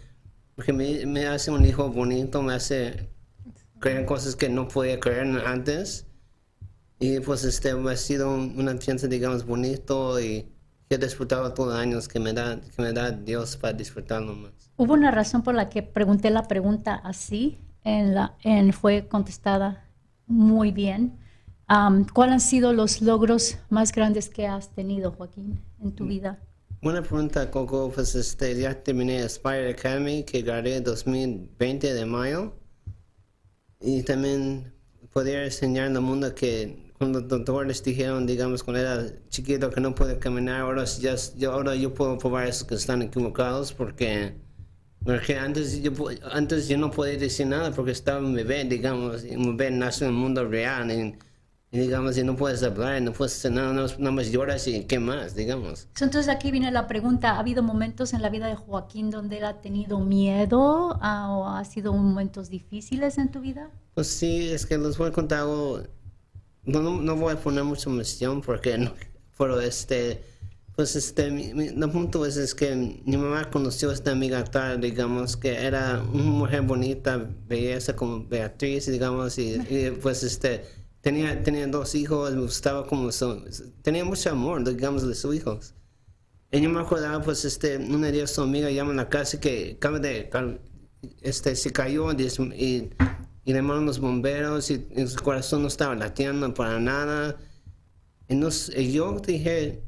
[0.54, 3.08] porque me, me hace un hijo bonito, me hace
[3.80, 6.06] creer cosas que no podía creer antes.
[7.02, 10.46] Y pues este ha sido un- una fiesta, digamos, bonito y
[10.88, 14.36] que he disfrutado todos los años que me da, que me da Dios para disfrutarlo
[14.36, 14.52] más.
[14.76, 19.84] Hubo una razón por la que pregunté la pregunta así, en la, en, fue contestada
[20.28, 21.18] muy bien.
[21.66, 26.38] Am, ¿Cuáles han sido los logros más grandes que has tenido, Joaquín, en tu vida?
[26.82, 27.90] Buena pregunta, Coco.
[27.92, 32.54] Pues este, ya terminé Aspire Academy, que gané 2020 de mayo.
[33.80, 34.72] Y también
[35.12, 39.92] poder enseñar al mundo que cuando los doctores dijeron, digamos, cuando era chiquito que no
[39.92, 44.36] puede caminar, ahora, ya, yo, ahora yo puedo probar eso que están equivocados porque,
[45.04, 45.90] porque antes, yo,
[46.30, 50.04] antes yo no podía decir nada porque estaba un bebé, digamos, y un bebé nace
[50.04, 51.16] en el mundo real y,
[51.76, 54.68] y, digamos, y no puedes hablar, no puedes hacer nada, nada más- nada más lloras
[54.68, 55.88] y qué más, digamos.
[56.00, 59.44] Entonces aquí viene la pregunta, ¿ha habido momentos en la vida de Joaquín donde él
[59.44, 63.70] ha tenido miedo ah, o ha sido momentos difíciles en tu vida?
[63.94, 65.82] Pues sí, es que les voy a contar algo.
[66.64, 68.94] No, no, voy a poner mucha emoción porque no.
[69.36, 70.22] Pero este.
[70.76, 71.26] Pues este.
[71.26, 76.02] El punto es, es que mi mamá conoció a esta amiga actual, digamos, que era
[76.12, 80.64] una mujer bonita, belleza como Beatriz, digamos, y, y, pues este.
[81.00, 83.10] Tenía, tenía dos hijos, me gustaba como.
[83.12, 83.44] su-
[83.82, 85.74] tenía mucho amor, digamos, de sus hijos.
[86.52, 89.74] Y yo me acordaba, pues, este, una día su amiga llama a la casa que
[89.76, 90.28] acaba de,
[91.22, 92.90] este, se cayó y,
[93.44, 97.36] y, llamaron los bomberos y, y su corazón no estaba latiendo para nada.
[98.28, 99.82] Y, nos- y yo dije,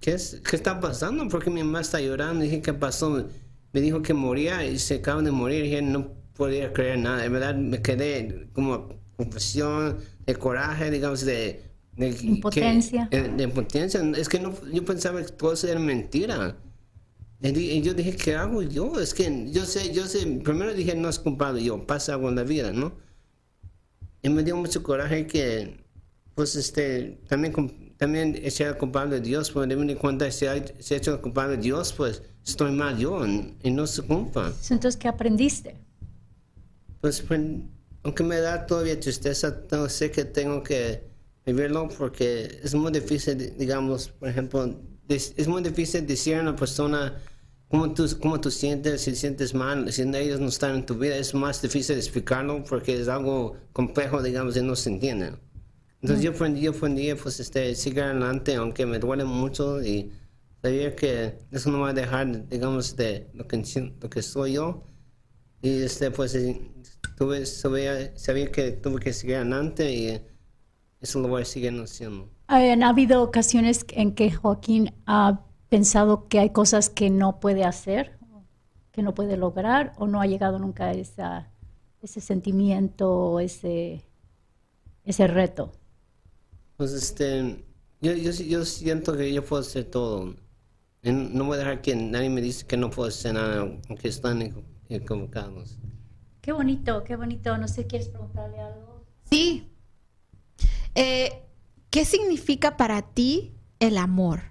[0.00, 1.26] ¿qué, es, ¿qué está pasando?
[1.28, 2.44] Porque mi mamá está llorando.
[2.44, 3.26] dije, ¿qué pasó?
[3.72, 5.64] Me dijo que moría y se acaba de morir.
[5.64, 7.24] Y dije, no podía creer nada.
[7.24, 11.62] En verdad me quedé como confusión, de coraje, digamos, de...
[11.96, 13.08] de que- Impotencia.
[13.10, 14.00] eh, de impotencia.
[14.16, 16.56] Es que no, yo pensaba que todo eso era mentira.
[17.40, 18.98] Y yo dije, ¿qué hago yo?
[18.98, 22.34] Es que yo sé, yo sé, primero dije, no es culpable yo, pasa algo en
[22.36, 22.92] la vida, ¿no?
[24.22, 25.84] Y me dio mucho coraje que,
[26.34, 30.94] pues, este, también, también echar culpable a Dios, porque me di cuenta, si hay, si
[30.94, 34.52] he hecho culpable a Dios, pues, estoy mal yo, y, no se culpa.
[34.70, 35.76] Entonces, ¿qué aprendiste?
[37.00, 37.40] Pues, pues,
[38.02, 41.04] aunque me da todavía tristeza, no sé que tengo que
[41.46, 44.74] vivirlo porque es muy difícil, di- digamos, por ejemplo,
[45.08, 47.18] es muy difícil decir a una persona
[47.68, 51.16] cómo tú, cómo tú sientes, si sientes mal, si ellos no están en tu vida,
[51.16, 55.32] es más difícil explicarlo porque es algo complejo, digamos, y no se entiende.
[56.00, 60.12] Entonces yo aprendí, yo aprendí, pues, este, seguir adelante, aunque me duele mucho y
[60.62, 63.62] sabía que eso no va a dejar, digamos, de lo que,
[64.00, 64.84] lo que soy yo.
[65.60, 66.60] Y este, pues, eh,
[67.16, 70.20] tuve, sabía, sabía que tuve que seguir adelante y
[71.00, 72.30] eso lo voy a seguir haciendo.
[72.48, 78.18] ¿Han habido ocasiones en que Joaquín ha pensado que hay cosas que no puede hacer,
[78.92, 81.50] que no puede lograr o no ha llegado nunca a esa,
[82.02, 84.02] ese sentimiento o ese,
[85.04, 85.72] ese reto?
[86.76, 87.64] Pues este,
[88.00, 90.34] yo, yo, yo siento que yo puedo hacer todo.
[91.02, 94.40] No voy a dejar que nadie me dice que no puedo hacer nada, aunque están
[94.40, 95.78] equ- equivocados.
[96.40, 97.56] Qué bonito, qué bonito.
[97.58, 99.04] No sé, ¿quieres preguntarle algo?
[99.30, 99.68] Sí.
[100.94, 101.47] Eh,
[101.90, 104.42] ¿Qué significa para ti el amor?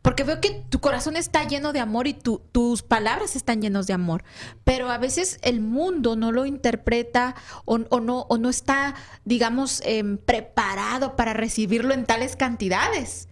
[0.00, 3.86] Porque veo que tu corazón está lleno de amor y tu- tus palabras están llenos
[3.86, 4.24] de amor,
[4.64, 9.80] pero a veces el mundo no lo interpreta o, o no, o no está, digamos,
[9.84, 13.28] em, preparado para recibirlo en tales cantidades.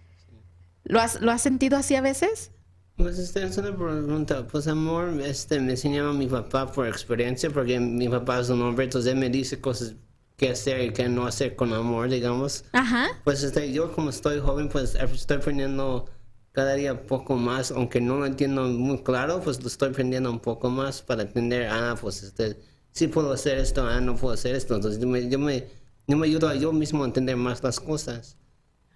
[0.85, 2.51] ¿Lo has, ¿Lo has sentido así a veces?
[2.95, 4.47] Pues este, es una pregunta.
[4.47, 8.85] Pues amor, este, me enseñaba mi papá por experiencia, porque mi papá es un hombre,
[8.85, 9.95] entonces él me dice cosas
[10.41, 12.65] que hacer y que no hacer con amor, digamos.
[12.73, 13.09] Ajá.
[13.23, 16.09] Pues este, yo como estoy joven, pues estoy aprendiendo
[16.51, 20.39] cada día poco más, aunque no lo entiendo muy claro, pues lo estoy aprendiendo un
[20.39, 22.59] poco más para entender, ah, pues este,
[22.91, 24.73] sí puedo hacer esto, ah, no puedo hacer esto.
[24.75, 25.67] Entonces yo me, yo me,
[26.07, 28.35] yo me ayudo a yo mismo a entender más las cosas.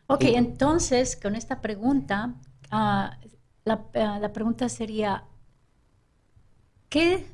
[0.07, 2.33] Ok, Y- entonces con esta pregunta,
[2.71, 3.19] ah,
[3.65, 5.25] la, ah, la pregunta sería,
[6.89, 7.25] ¿qué?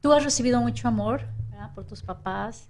[0.00, 1.72] Tú has recibido mucho amor ¿verdad?
[1.74, 2.68] por tus papás.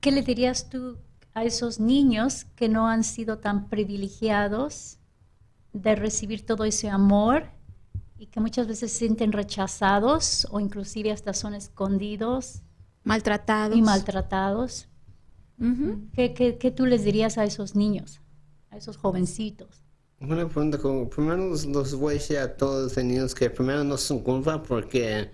[0.00, 0.98] ¿Qué le dirías tú
[1.34, 4.98] a esos niños que no han sido tan privilegiados
[5.72, 7.50] de recibir todo ese amor
[8.18, 12.62] y que muchas veces se sienten rechazados o inclusive hasta son escondidos
[13.04, 13.76] Maltratados.
[13.76, 14.88] y maltratados?
[16.14, 18.20] ¿Qué, qué, qué tú les dirías a esos niños,
[18.70, 19.82] a esos jovencitos?
[20.20, 20.78] Buena pregunta.
[20.78, 24.20] Como, primero los, los voy a decir a todos los niños que primero no son
[24.20, 25.30] culpa porque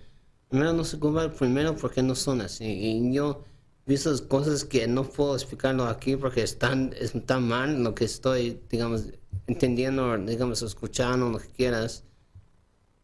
[0.53, 2.67] primero no se culpa primero porque no son así.
[2.67, 3.43] Y yo
[3.87, 6.93] he visto cosas que no puedo explicarlo aquí porque están
[7.25, 9.07] tan mal lo que estoy, digamos,
[9.47, 12.05] entendiendo, digamos, escuchando, lo que quieras.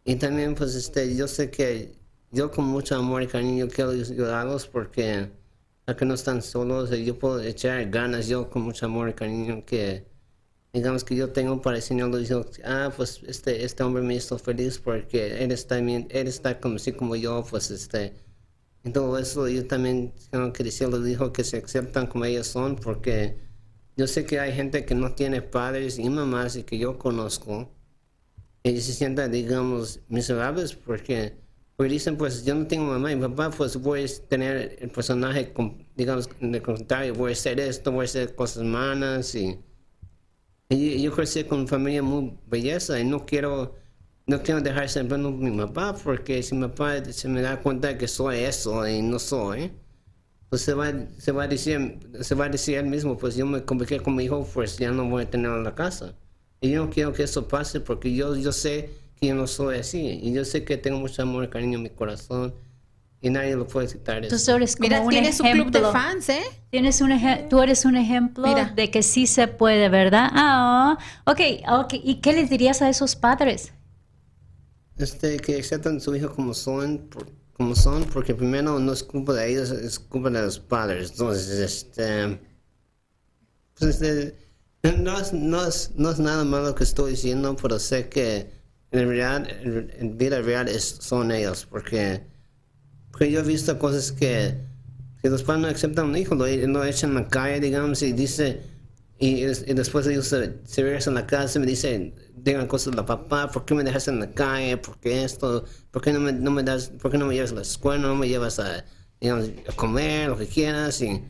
[0.05, 1.95] Y también, pues, este, yo sé que
[2.33, 5.31] yo con mucho amor y cariño quiero ayudarlos porque
[5.87, 9.65] para que no están solos, yo puedo echar ganas yo con mucho amor y cariño
[9.65, 10.05] que
[10.73, 14.79] digamos que yo tengo para enseñarlo digo, ah pues este este hombre me hizo feliz
[14.79, 18.15] porque él está bien él está como así como yo pues este
[18.85, 22.77] y todo eso yo también tengo que decirle dijo que se aceptan como ellos son
[22.77, 23.39] porque
[23.97, 27.71] yo sé que hay gente que no tiene padres y mamás y que yo conozco
[28.63, 31.39] y se sientan digamos miserables porque
[31.77, 35.53] porque dicen pues yo no tengo mamá y papá pues voy a tener el personaje
[35.97, 39.59] digamos de contrario voy a hacer esto voy a hacer cosas malas y
[40.69, 43.75] y yo crecí con una familia muy belleza y no quiero,
[44.27, 48.07] no quiero dejar a mi papá porque si mi papá se me da cuenta que
[48.07, 49.73] soy eso y no soy,
[50.51, 53.47] pues se va, se va a decir, se va a decir él mismo, pues yo
[53.47, 56.15] me convertí con mi hijo, pues ya no voy a tenerlo en la casa.
[56.61, 59.79] Y yo no quiero que eso pase porque yo, yo sé que yo no soy
[59.79, 62.55] así y yo sé que tengo mucho amor y cariño en mi corazón
[63.21, 63.99] y nadie lo puede eso.
[64.07, 65.93] Entonces eres como Mira, un tienes un club de ejemplo.
[65.93, 66.43] fans, ¿eh?
[66.71, 67.11] Tienes un
[67.49, 68.73] tú eres un ejemplo Mira.
[68.75, 70.29] de que sí se puede, ¿verdad?
[70.33, 71.95] Ah, ok, ok.
[72.03, 73.73] ¿Y qué les dirías a esos padres?
[74.97, 79.03] este, que aceptan a su hijo como son, por- como son, porque primero no es
[79.03, 81.11] culpa de ellos, es culpa de los padres.
[81.13, 82.39] Entonces, este,
[83.79, 84.37] pues, este,
[84.99, 88.51] no, es, no, es, no es nada malo que estoy diciendo, pero sé que
[88.91, 92.23] en realidad, en, en vida real es, son ellos, porque,
[93.19, 94.55] porque yo he visto cosas que,
[95.21, 98.01] que los padres no aceptan a un hijo, lo, lo echan en la calle, digamos,
[98.03, 98.61] y dice,
[99.19, 102.93] y, y después ellos se, se regresan a la casa y me dicen, digan cosas
[102.93, 104.77] a la papá, ¿por qué me dejas en la calle?
[104.77, 105.65] ¿Por qué esto?
[105.91, 108.07] ¿Por qué no me, no me das, por qué no me llevas a la escuela?
[108.07, 108.85] ¿No me llevas a,
[109.21, 111.03] digamos, a comer, lo que quieras?
[111.03, 111.21] Y,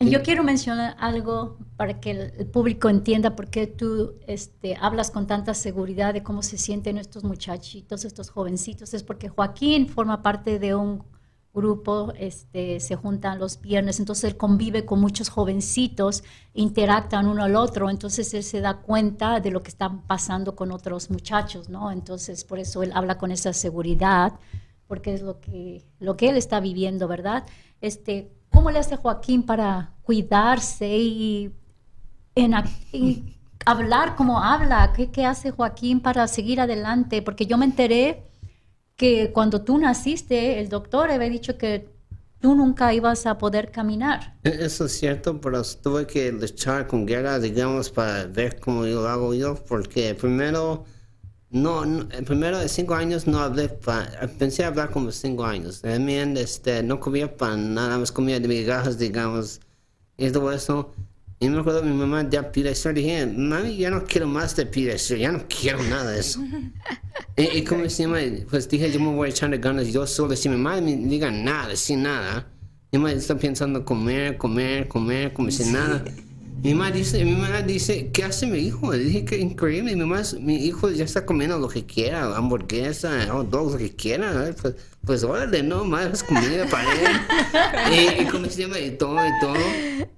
[0.00, 5.26] Yo quiero mencionar algo para que el público entienda por qué tú este, hablas con
[5.26, 8.92] tanta seguridad de cómo se sienten estos muchachitos, estos jovencitos.
[8.92, 11.13] Es porque Joaquín forma parte de un
[11.54, 17.54] grupo, este, se juntan los viernes, entonces él convive con muchos jovencitos, interactan uno al
[17.54, 21.92] otro, entonces él se da cuenta de lo que está pasando con otros muchachos, ¿no?
[21.92, 24.32] Entonces por eso él habla con esa seguridad,
[24.88, 27.44] porque es lo que, lo que él está viviendo, ¿verdad?
[27.80, 31.52] Este, ¿Cómo le hace Joaquín para cuidarse y
[33.64, 34.92] hablar como habla?
[34.94, 37.22] ¿Qué, ¿Qué hace Joaquín para seguir adelante?
[37.22, 38.24] Porque yo me enteré
[38.96, 41.88] que cuando tú naciste, el doctor había dicho que
[42.40, 44.34] tú nunca ibas a poder caminar.
[44.44, 49.02] E- Eso es cierto, pero tuve que luchar con guerra, digamos, para ver cómo yo
[49.02, 50.84] lo hago yo, porque primero,
[51.50, 55.82] no, no- primero de cinco años no hablé, pa, pensé hablar como cinco años.
[55.82, 59.60] También este, no comía pan, nada más comía de migajas, digamos,
[60.18, 60.92] y todo eso.
[61.40, 65.20] Y me acuerdo mi mamá ya Pediasure, dije, mami, ya no quiero más de Pediasure,
[65.20, 66.40] ya no quiero nada de eso.
[67.36, 68.18] y, y como se llama,
[68.48, 71.74] pues dije, yo me voy echando ganas yo solo, si mi madre me diga nada,
[71.76, 72.46] sin nada,
[72.92, 76.04] mi madre está pensando comer, comer, comer, comer sin nada.
[76.64, 78.90] Mi mamá dice, mi mamá dice, ¿qué hace mi hijo?
[78.90, 83.26] Le dije que increíble, mi mamá, mi hijo ya está comiendo lo que quiera, hamburguesa,
[83.30, 88.18] hot dogs, lo que quiera, pues, pues órale, no, más comida para él.
[88.18, 89.58] y, y como se llama, y todo, y todo.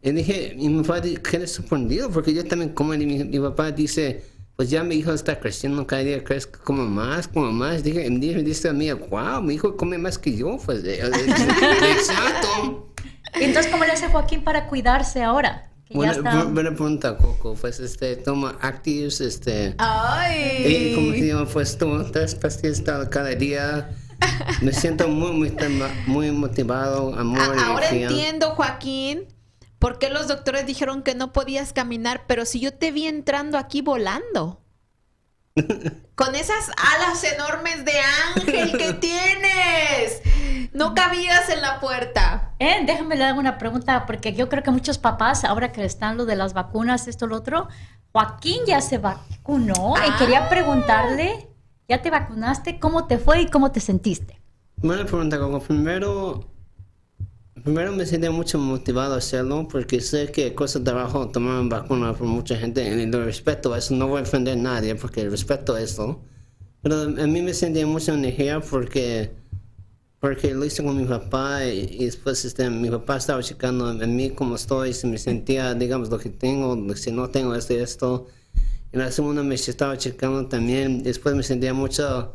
[0.03, 4.23] Y dije, mi papá quedé sorprendido, porque yo también como, y mi, mi papá dice,
[4.55, 7.83] pues ya mi hijo está creciendo, cada día crece como más, como más.
[7.83, 11.01] Dije, y dije, dice a mí, wow, mi hijo come más que yo, pues, eh,
[11.03, 12.93] eh, exacto.
[13.35, 15.66] Entonces, ¿cómo le hace Joaquín para cuidarse ahora?
[15.91, 16.33] Buena, está...
[16.45, 17.55] bu- buena pregunta, Coco.
[17.55, 19.75] Pues este, toma Actives, este.
[19.79, 20.65] Ay.
[20.67, 22.81] Y como se llama, pues tomo tres pastillas
[23.11, 23.91] cada- día.
[24.63, 25.53] Me siento muy, muy,
[26.07, 27.41] muy motivado, amor.
[27.41, 29.27] A- ahora entiendo, Joaquín,
[29.79, 33.59] por qué los doctores dijeron que no podías caminar, pero si yo te vi entrando
[33.59, 34.61] aquí volando.
[36.15, 37.93] Con esas alas enormes de
[38.37, 40.23] ángel que tienes.
[40.73, 42.53] No cabías en la puerta.
[42.59, 46.17] Eh, déjame le hago una pregunta, porque yo creo que muchos papás, ahora que están
[46.17, 47.69] lo de las vacunas, esto, lo otro,
[48.13, 50.17] Joaquín ya se vacunó y Ah.
[50.19, 51.49] quería preguntarle,
[51.89, 52.79] ¿ya te vacunaste?
[52.79, 54.41] ¿Cómo te fue y cómo te sentiste?
[54.77, 55.61] Buena pregunta, Coco.
[55.61, 56.45] Primero,
[57.67, 62.13] primero me sentí mucho motivado a hacerlo porque sé que cuesta trabajo tomar una vacuna
[62.15, 63.93] por mucha gente y lo respeto eso.
[63.97, 66.23] No voy a ofender a nadie porque respeto eso.
[66.81, 69.33] Pero a mí me sentía mucha energía porque,
[70.21, 74.31] porque lo hice con mi papá y, después este, mi papá estaba checando en mí
[74.31, 78.29] cómo estoy, si me sentía, digamos, lo que tengo, si no tengo esto y esto.
[78.93, 81.03] Y la segunda me estaba checando también.
[81.03, 82.33] Después me sentía mucho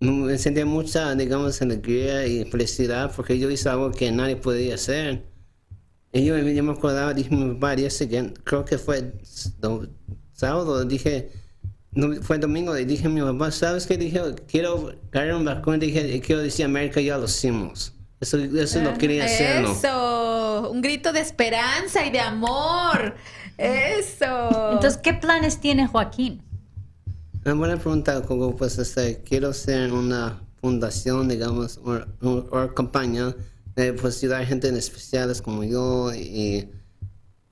[0.00, 5.24] me sentía mucha, digamos, alegría y felicidad porque yo hice algo que nadie podía hacer.
[6.12, 9.12] Y yo, yo me acordaba, dije a mi papá, el día siguiente, creo que fue
[9.58, 9.86] do-
[10.32, 11.30] sábado, dije,
[11.92, 13.96] no, fue domingo, y dije a mi papá, ¿sabes qué?
[13.96, 17.92] Dije, quiero ganar un vacuna, dije, quiero decir, América ya lo hicimos.
[18.20, 19.72] Eso, eso lo quería hacerlo.
[19.72, 23.14] Eso, un grito de esperanza y de amor.
[23.58, 24.72] Eso.
[24.72, 26.42] Entonces, ¿qué planes tiene Joaquín?
[27.46, 28.56] Una buena pregunta, Coco.
[28.56, 33.36] Pues este, quiero ser una fundación, digamos, o, campaña
[33.76, 36.68] de pues, ayudar a gente en especiales como yo y,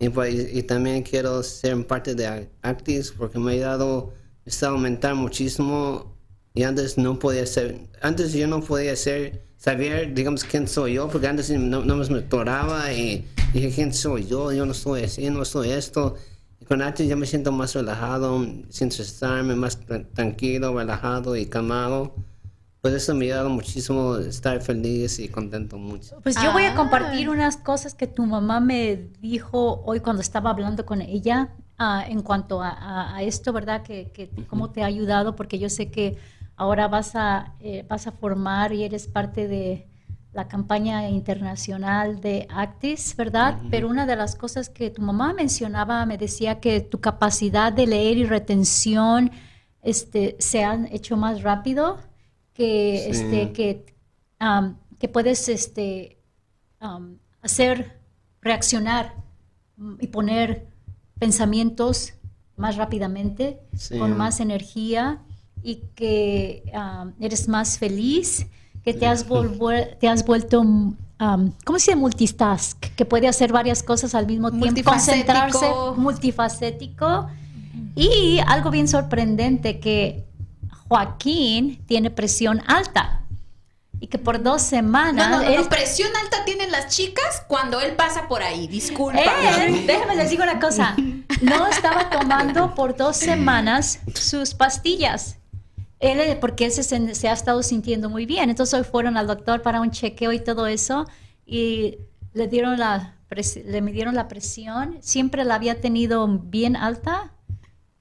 [0.00, 4.12] y, pues, y también quiero ser parte de Ac- Actis porque me ha ayudado
[4.62, 6.16] a aumentar muchísimo
[6.54, 11.06] y antes no podía ser, antes yo no podía ser, saber, digamos, quién soy yo,
[11.08, 14.50] porque antes no, no me atoraba y dije, ¿quién soy yo?
[14.52, 16.16] Yo no soy así, no soy esto.
[16.68, 22.14] Con Actis ya me siento más relajado, sin estresarme, más tra- tranquilo, relajado y calmado.
[22.80, 26.18] Pues eso me ha ayudado muchísimo estar feliz y contento mucho.
[26.22, 26.76] Pues yo voy a Ah.
[26.76, 31.48] compartir unas cosas que tu mamá me dijo hoy cuando estaba hablando con ella
[31.78, 33.82] ah, en cuanto a, a- a esto, ¿verdad?
[33.82, 36.16] Que, que cómo te ha ayudado, porque yo sé que
[36.56, 39.88] ahora vas a, eh, vas a formar y eres parte de
[40.34, 43.60] la campaña internacional de Actis, ¿verdad?
[43.70, 47.86] Pero una de las cosas que tu mamá mencionaba, me decía que tu capacidad de
[47.86, 49.30] leer y retención
[49.82, 51.98] este, se han hecho más rápido,
[52.52, 53.20] que, Sí.
[53.20, 53.94] este, que,
[55.12, 56.18] puedes este,
[57.42, 58.00] hacer
[58.40, 59.14] reaccionar
[60.00, 60.66] y poner
[61.18, 62.14] pensamientos
[62.56, 63.98] más rápidamente, Sí.
[63.98, 65.22] con más energía
[65.62, 66.64] y que
[67.20, 68.46] eres más feliz,
[68.84, 69.24] que te has,
[70.00, 70.60] te has vuelto,
[71.18, 71.96] am, ¿cómo se dice?
[71.96, 75.32] Multitask, que puede hacer varias cosas al mismo tiempo, Multifacético.
[75.32, 75.70] concentrarse,
[76.00, 77.28] multifacético.
[77.96, 80.24] Y algo bien sorprendente, que
[80.88, 83.22] Joaquín tiene presión alta
[84.00, 85.30] y que por dos No, semanas...
[85.30, 88.66] no, no, él- no, presión alta tienen las chicas cuando él pasa por ahí.
[88.66, 89.20] Disculpa.
[89.64, 90.94] él, déjame les digo una cosa,
[91.40, 95.36] no estaba tomando por dos semanas sus pastillas.
[96.00, 98.50] Él, porque él se, ha estado sintiendo muy bien.
[98.50, 101.06] Entonces hoy fueron al doctor para un chequeo y todo eso
[101.46, 101.98] y
[102.32, 103.10] le dieron la
[103.64, 104.98] le midieron la presión.
[105.00, 107.32] Siempre la había tenido bien alta.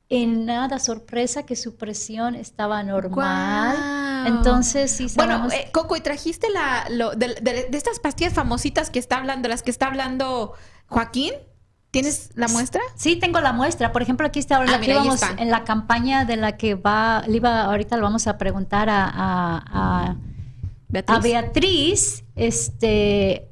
[0.10, 4.28] En nada sorpresa que su presión estaba normal.
[4.28, 8.34] Entonces sí Bueno, sabemos- eh, Coco, ¿y trajiste la, lo, de, de- de estas pastillas
[8.34, 10.54] famositas que está hablando, las que está hablando
[10.88, 11.34] Joaquín?
[11.94, 12.82] ¿Tienes la muestra?
[12.96, 13.92] Sí, tengo la muestra.
[13.92, 15.36] Por ejemplo, aquí está ahora Ah, la mira, íbamos está.
[15.42, 19.06] en la campaña de la que va, le iba, ahorita lo vamos a preguntar a,
[19.06, 20.16] a- a-
[21.08, 23.48] a Beatriz, este,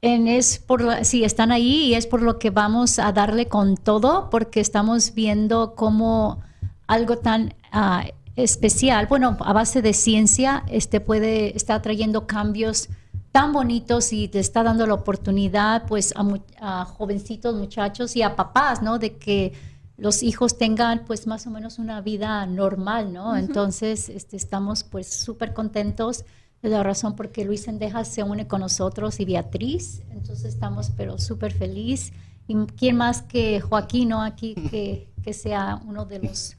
[0.00, 3.76] en es por, sí, están ahí y es por lo que vamos a darle con
[3.76, 6.40] todo, porque estamos viendo cómo
[6.86, 8.04] algo tan ah,
[8.36, 12.88] especial, bueno, a base de ciencia, este puede, está trayendo cambios
[13.32, 18.22] tan bonitos y te está dando la oportunidad pues a, mu- a jovencitos muchachos y
[18.22, 18.98] a papás, ¿no?
[18.98, 19.54] De que
[19.96, 23.36] los hijos tengan pues más o menos una vida normal, ¿no?
[23.36, 26.24] Entonces este, estamos pues súper contentos.
[26.62, 30.02] Es la razón por qué Luis Sendejas se une con nosotros y Beatriz.
[30.10, 32.12] Entonces estamos pero súper feliz.
[32.46, 34.22] ¿Y quién más que Joaquín, ¿no?
[34.22, 36.56] Aquí que, que sea uno de los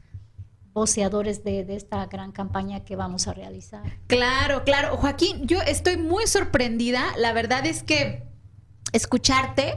[0.73, 3.83] voceadores de, de esta gran campaña que vamos a realizar.
[4.07, 4.97] Claro, claro.
[4.97, 7.13] Joaquín, yo estoy muy sorprendida.
[7.17, 8.23] La verdad es que
[8.91, 9.75] escucharte,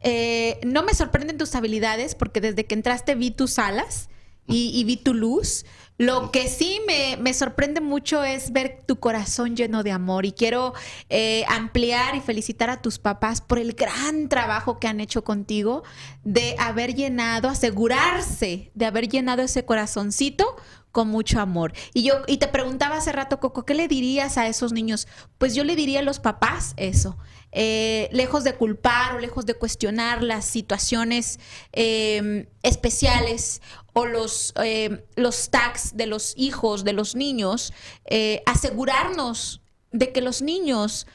[0.00, 4.08] eh, no me sorprenden tus habilidades porque desde que entraste vi tus alas
[4.46, 5.64] y, y vi tu luz.
[5.98, 10.32] Lo que sí me, me sorprende mucho es ver tu corazón lleno de amor y
[10.32, 10.72] quiero
[11.08, 15.82] eh, ampliar y felicitar a tus papás por el gran trabajo que han hecho contigo
[16.24, 20.56] de haber llenado, asegurarse de haber llenado ese corazoncito
[20.92, 21.72] con mucho amor.
[21.94, 25.08] Y yo y te preguntaba hace rato, Coco, ¿qué le dirías a esos niños?
[25.38, 27.16] Pues yo le diría a los papás eso.
[27.52, 31.38] Eh, lejos de culpar o lejos de cuestionar las situaciones
[31.72, 33.60] eh, especiales
[33.92, 37.72] o los, eh, los tags de los hijos, de los niños,
[38.06, 41.06] eh, asegurarnos de que los niños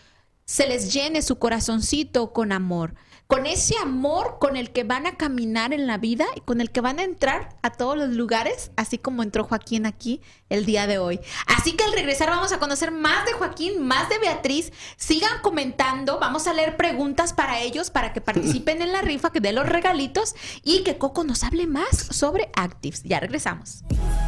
[0.45, 2.93] se les llene su corazoncito con amor,
[3.28, 6.71] con ese amor con el que van a caminar en la vida y con el
[6.71, 10.88] que van a entrar a todos los lugares, así como entró Joaquín aquí el día
[10.88, 11.19] de hoy.
[11.45, 14.71] Así que al regresar vamos a conocer más de Joaquín, más de Beatriz.
[14.95, 19.41] Sigan comentando, vamos a leer preguntas para ellos para que participen en la rifa, que
[19.41, 23.03] de los regalitos y que Coco nos hable más sobre Actives.
[23.03, 23.84] Ya regresamos.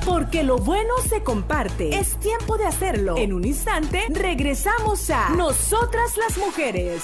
[0.06, 1.98] Porque lo bueno se comparte.
[1.98, 3.16] Es tiempo de hacerlo.
[3.18, 7.04] En un instante regresamos a Nosotras las Mujeres.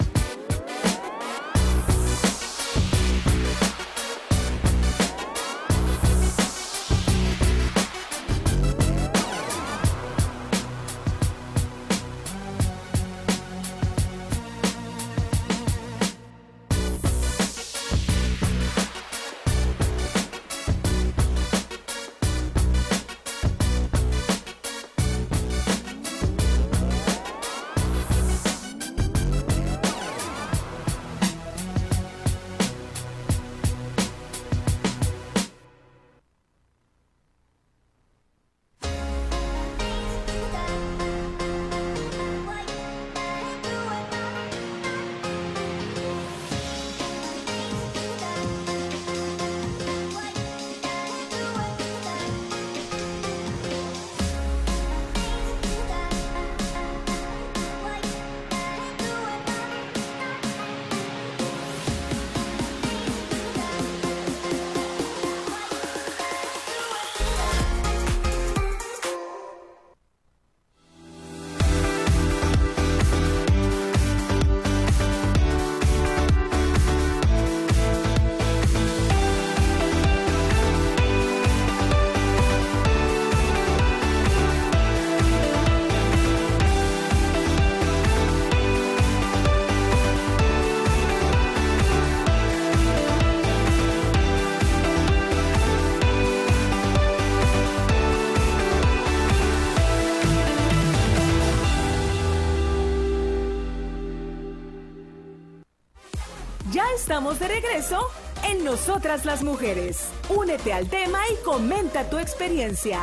[107.11, 108.09] estamos de regreso
[108.45, 110.07] en Nosotras las Mujeres.
[110.29, 113.01] Únete al tema y comenta tu experiencia.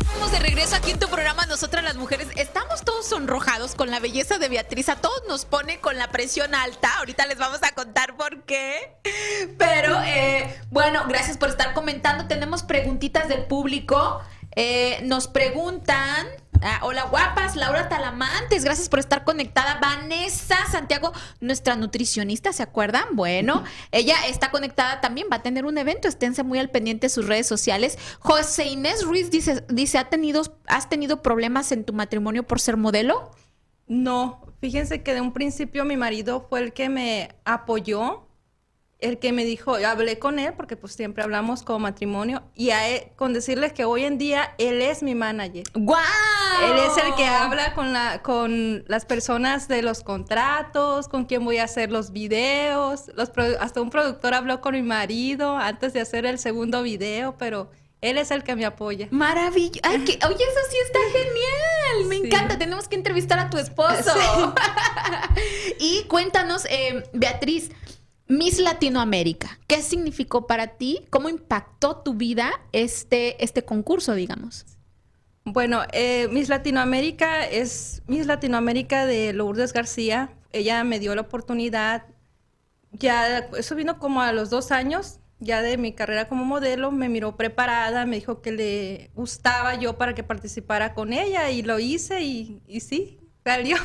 [0.00, 2.26] Estamos de regreso aquí en tu programa Nosotras las Mujeres.
[2.34, 4.88] Estamos todos sonrojados con la belleza de Beatriz.
[4.88, 6.98] A todos nos pone con la presión alta.
[6.98, 8.96] Ahorita les vamos a contar por qué.
[9.56, 12.26] Pero eh, bueno, gracias por estar comentando.
[12.26, 14.20] Tenemos preguntitas del público.
[14.56, 16.26] Eh, nos preguntan.
[16.62, 19.78] Ah, hola guapas, Laura Talamantes, gracias por estar conectada.
[19.80, 23.04] Vanessa Santiago, nuestra nutricionista, ¿se acuerdan?
[23.12, 27.10] Bueno, ella está conectada también, va a tener un evento, esténse muy al pendiente de
[27.10, 27.98] sus redes sociales.
[28.20, 32.76] José Inés Ruiz dice, dice ¿ha tenido, ¿has tenido problemas en tu matrimonio por ser
[32.76, 33.30] modelo?
[33.86, 38.26] No, fíjense que de un principio mi marido fue el que me apoyó,
[39.00, 42.88] el que me dijo, hablé con él, porque pues siempre hablamos como matrimonio, y a
[42.88, 45.64] él- con decirles que hoy en día él es mi manager.
[45.74, 46.00] ¡Guau!
[46.64, 51.44] Él es el que habla con, la, con las personas de los contratos, con quién
[51.44, 53.10] voy a hacer los videos.
[53.14, 53.30] Los
[53.60, 57.70] hasta un productor habló con mi marido antes de hacer el segundo video, pero
[58.02, 59.08] él es el que me apoya.
[59.10, 59.80] Maravilloso.
[59.82, 62.08] Ay, que, oye, eso sí está genial.
[62.08, 62.22] Me Sí.
[62.26, 62.56] encanta.
[62.58, 64.12] Tenemos que entrevistar a tu esposo.
[65.78, 67.70] y cuéntanos, eh, Beatriz,
[68.30, 71.00] Miss Latinoamérica, ¿qué significó para ti?
[71.10, 74.66] ¿Cómo impactó tu vida este, este concurso, digamos?
[75.44, 80.32] Bueno, eh, Miss Latinoamérica es Miss Latinoamérica de Lourdes García.
[80.52, 82.06] Ella me dio la oportunidad.
[82.92, 87.08] Ya, eso vino como a los dos años ya de mi carrera como modelo, me
[87.08, 91.78] miró preparada, me dijo que le gustaba yo para que participara con ella y lo
[91.78, 93.76] hice y, y sí, salió.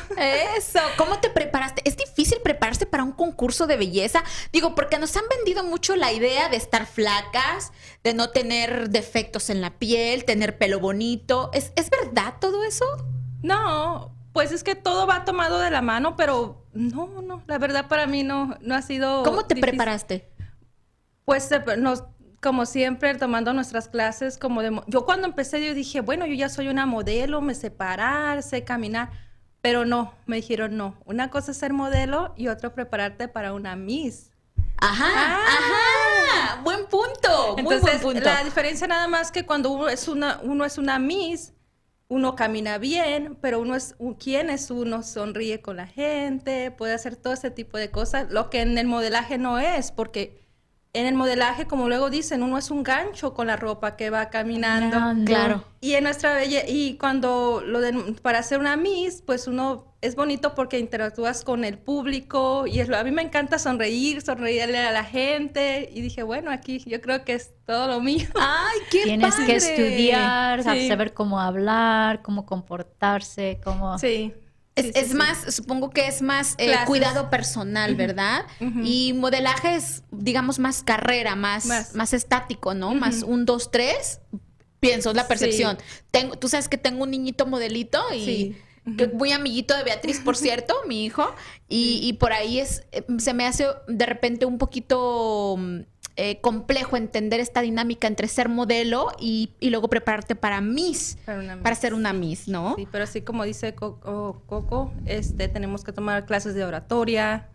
[0.56, 1.82] Eso, ¿cómo te preparaste?
[1.84, 4.22] ¿Es difícil prepararse para un concurso de belleza?
[4.52, 7.72] Digo, porque nos han vendido mucho la idea de estar flacas,
[8.04, 11.50] de no tener defectos en la piel, tener pelo bonito.
[11.52, 12.84] ¿Es, ¿es verdad todo eso?
[13.42, 17.88] No, pues es que todo va tomado de la mano, pero no, no, la verdad
[17.88, 19.22] para mí no, no ha sido...
[19.22, 19.70] ¿Cómo te difícil.
[19.70, 20.28] preparaste?
[21.24, 22.04] Pues eh, nos,
[22.42, 24.78] como siempre, tomando nuestras clases, como de...
[24.86, 28.62] Yo cuando empecé, yo dije, bueno, yo ya soy una modelo, me sé parar, sé
[28.62, 29.10] caminar,
[29.66, 30.94] pero no, me dijeron no.
[31.06, 34.30] Una cosa es ser modelo y otra prepararte para una Miss.
[34.76, 35.44] Ajá, Ah.
[35.44, 36.60] ajá.
[36.62, 38.28] Buen punto, muy Entonces, buen punto.
[38.30, 41.52] la diferencia nada más que cuando uno es una, uno es una Miss,
[42.06, 47.16] uno camina bien, pero uno es quién es uno, sonríe con la gente, puede hacer
[47.16, 50.45] todo ese tipo de cosas, lo que en el modelaje no es, porque
[50.96, 54.30] en el modelaje, como luego dicen, uno es un gancho con la ropa que va
[54.30, 54.98] caminando.
[55.24, 55.64] Claro.
[55.80, 57.92] Y en nuestra belle y cuando lo de,
[58.22, 62.88] para hacer una Miss, pues uno es bonito porque interactúas con el público y es
[62.88, 67.00] lo, a mí me encanta sonreír, sonreírle a la gente y dije, bueno, aquí yo
[67.00, 68.26] creo que es todo lo mío.
[68.34, 69.46] Ay, qué Tienes padre.
[69.46, 70.88] que estudiar, Sí.
[70.88, 73.98] saber cómo hablar, cómo comportarse, cómo...
[73.98, 74.32] Sí.
[74.76, 75.14] Es, Sí, sí, es sí.
[75.14, 78.44] más, supongo que es más eh, cuidado personal, ¿verdad?
[78.84, 81.94] Y modelaje es, digamos, más carrera, más, más.
[81.94, 82.12] Más.
[82.12, 82.94] estático, ¿no?
[82.94, 84.20] Más un, dos, tres.
[84.78, 85.78] Pienso, es la percepción.
[86.10, 88.54] Tengo, tú sabes que tengo un niñito modelito y
[89.14, 91.34] muy amiguito de Beatriz, por cierto, mi hijo.
[91.68, 95.80] Y, y por ahí es, eh, se me hace de repente un poquito mm,
[96.16, 101.18] eh, complejo entender esta dinámica entre ser modelo y, y luego prepararte para Miss,
[101.62, 102.74] Para ser una Miss, ¿no?
[102.76, 107.50] Sí, pero así como dice Coco, Coco, este, tenemos que tomar clases de oratoria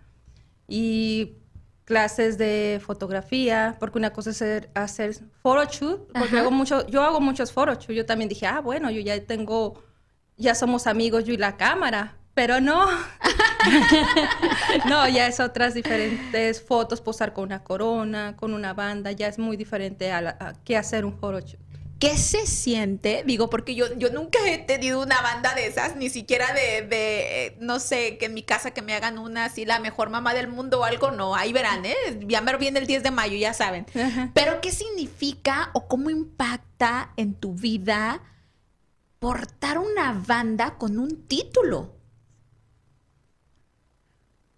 [0.68, 1.38] y
[1.86, 6.40] clases de fotografía, porque una cosa es hacer, hacer photoshoot, porque Ajá.
[6.42, 7.96] hago mucho, yo hago muchos photoshoot.
[7.96, 9.84] Yo también dije, ah, bueno, yo ya tengo,
[10.38, 12.86] ya somos amigos yo y la cámara, pero no.
[14.88, 19.40] no, ya es otras diferentes fotos, posar con una corona, con una banda, ya es
[19.40, 21.60] muy diferente a, la- a que hacer un photoshoot.
[22.00, 23.22] ¿Qué se siente?
[23.28, 27.46] Digo, porque yo, yo nunca he tenido una banda de esas, ni siquiera de, de,
[27.46, 30.34] eh, no sé, que en mi casa que me hagan una así, la mejor mamá
[30.34, 31.94] del mundo o algo, no, ahí verán, ¿eh?
[32.22, 33.86] Ya me viene el 10 de mayo, ya saben.
[34.34, 38.24] Pero ¿qué significa o cómo impacta en tu vida
[39.20, 42.01] portar una banda con un título?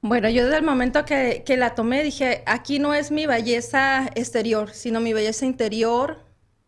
[0.04, 4.10] Bueno, yo desde el momento que, que la tomé dije, aquí no es mi belleza
[4.16, 6.26] exterior, sino mi belleza interior.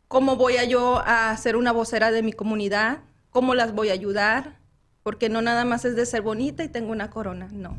[0.08, 3.00] ¿Cómo voy yo a ser una vocera de mi comunidad?
[3.32, 4.62] ¿Cómo las voy a ayudar?
[5.04, 7.78] Porque no nada más es de ser bonita y tengo una corona, no.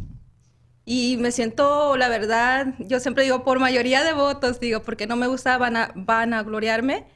[0.85, 5.17] Y me siento, la verdad, yo siempre digo por mayoría de votos, digo, porque no
[5.17, 7.07] me gusta van a, van a gloriarme,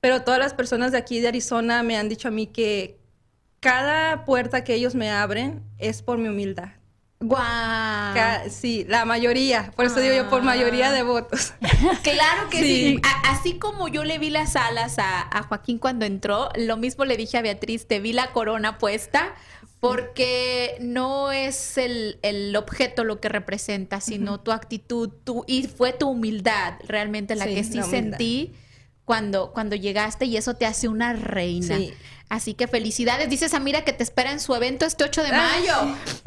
[0.00, 3.00] pero todas las personas de aquí de Arizona me han dicho a mí que
[3.58, 6.77] cada puerta que ellos me abren es por mi humildad.
[7.20, 8.14] ¡Guau!
[8.48, 9.72] Sí, la mayoría.
[9.74, 11.52] Por eso digo yo, por mayoría de votos.
[12.02, 13.00] Claro que sí.
[13.24, 17.16] Así como yo le vi las alas a, a Joaquín cuando entró, lo mismo le
[17.16, 19.34] dije a Beatriz, te vi la corona puesta,
[19.80, 25.92] porque no es el, el objeto lo que representa, sino tu actitud, tu, y fue
[25.92, 28.54] tu humildad realmente la Sí, que sí la sentí
[29.04, 31.76] cuando, cuando llegaste y eso te hace una reina.
[31.76, 31.94] Sí.
[32.30, 33.30] Así que felicidades.
[33.30, 35.74] Dice Samira que te espera en su evento este 8 de mayo.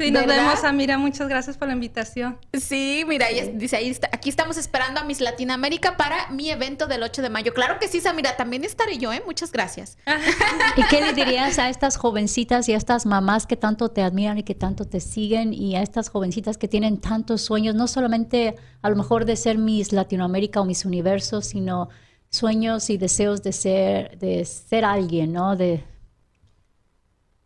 [0.00, 0.98] Sí, nos vemos, Amira.
[0.98, 2.38] Muchas gracias por la invitación.
[2.52, 6.88] Sí, mira, ella dice ahí está- aquí estamos esperando a Miss Latinoamérica para mi evento
[6.88, 7.54] del 8 de mayo.
[7.54, 9.22] Claro que sí, Samira, también estaré yo, ¿eh?
[9.24, 9.96] Muchas gracias.
[10.76, 14.38] ¿Y qué le dirías a estas jovencitas y a estas mamás que tanto te admiran
[14.38, 18.56] y que tanto te siguen y a estas jovencitas que tienen tantos sueños, no solamente
[18.82, 21.90] a lo mejor de ser Miss Latinoamérica o Miss Universo, sino
[22.28, 25.54] sueños y deseos de ser de ser alguien, ¿no?
[25.54, 25.84] De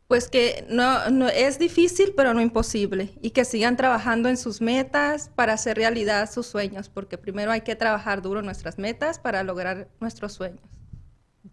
[0.09, 3.13] Pues que no, no es difícil, pero no imposible.
[3.23, 7.63] Y que sigan trabajando en sus metas para hacer realidad sus sueños, porque primero hay
[7.63, 10.61] que trabajar duro nuestras metas para lograr nuestros sueños.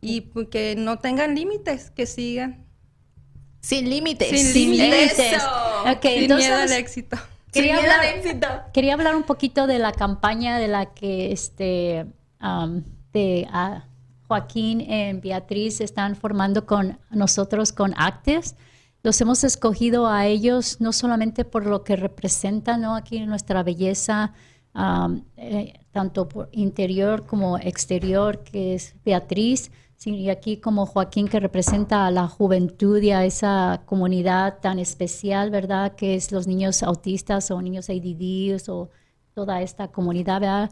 [0.02, 2.66] Y pues, que no tengan límites, que sigan
[3.62, 4.30] Sin límites.
[4.30, 5.18] Sin límites.
[5.18, 5.48] Eso.
[5.92, 7.18] Ok, sin entonces miedo al éxito.
[7.18, 8.48] Sin Quería miedo al hablar- éxito.
[8.74, 12.06] Quería hablar un poquito de la campaña de la que este
[12.40, 12.84] am,
[13.14, 13.86] de ah,
[14.34, 18.56] Joaquín y Beatriz están formando con nosotros con Actes.
[19.04, 22.96] Los hemos escogido a ellos no solamente por lo que representan ¿no?
[22.96, 24.34] aquí nuestra belleza,
[25.38, 29.70] eh, tanto por interior como exterior, que es Beatriz,
[30.04, 35.52] y aquí como Joaquín que representa a la juventud y a esa comunidad tan especial,
[35.52, 35.94] ¿verdad?
[35.96, 38.90] Que es los niños autistas o niños ADD o
[39.36, 40.72] toda esta comunidad, ¿verdad?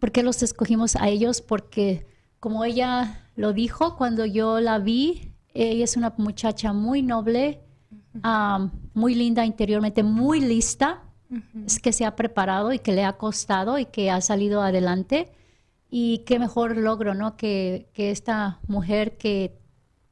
[0.00, 1.40] ¿Por qué los escogimos a ellos?
[1.40, 7.60] Porque como ella lo dijo cuando yo la vi, ella es una muchacha muy noble,
[8.24, 11.02] um, muy linda interiormente, muy lista,
[11.66, 15.30] es que se ha preparado y que le ha costado y que ha salido adelante.
[15.90, 17.36] Y qué mejor logro, ¿no?
[17.36, 19.58] Que, que esta mujer que,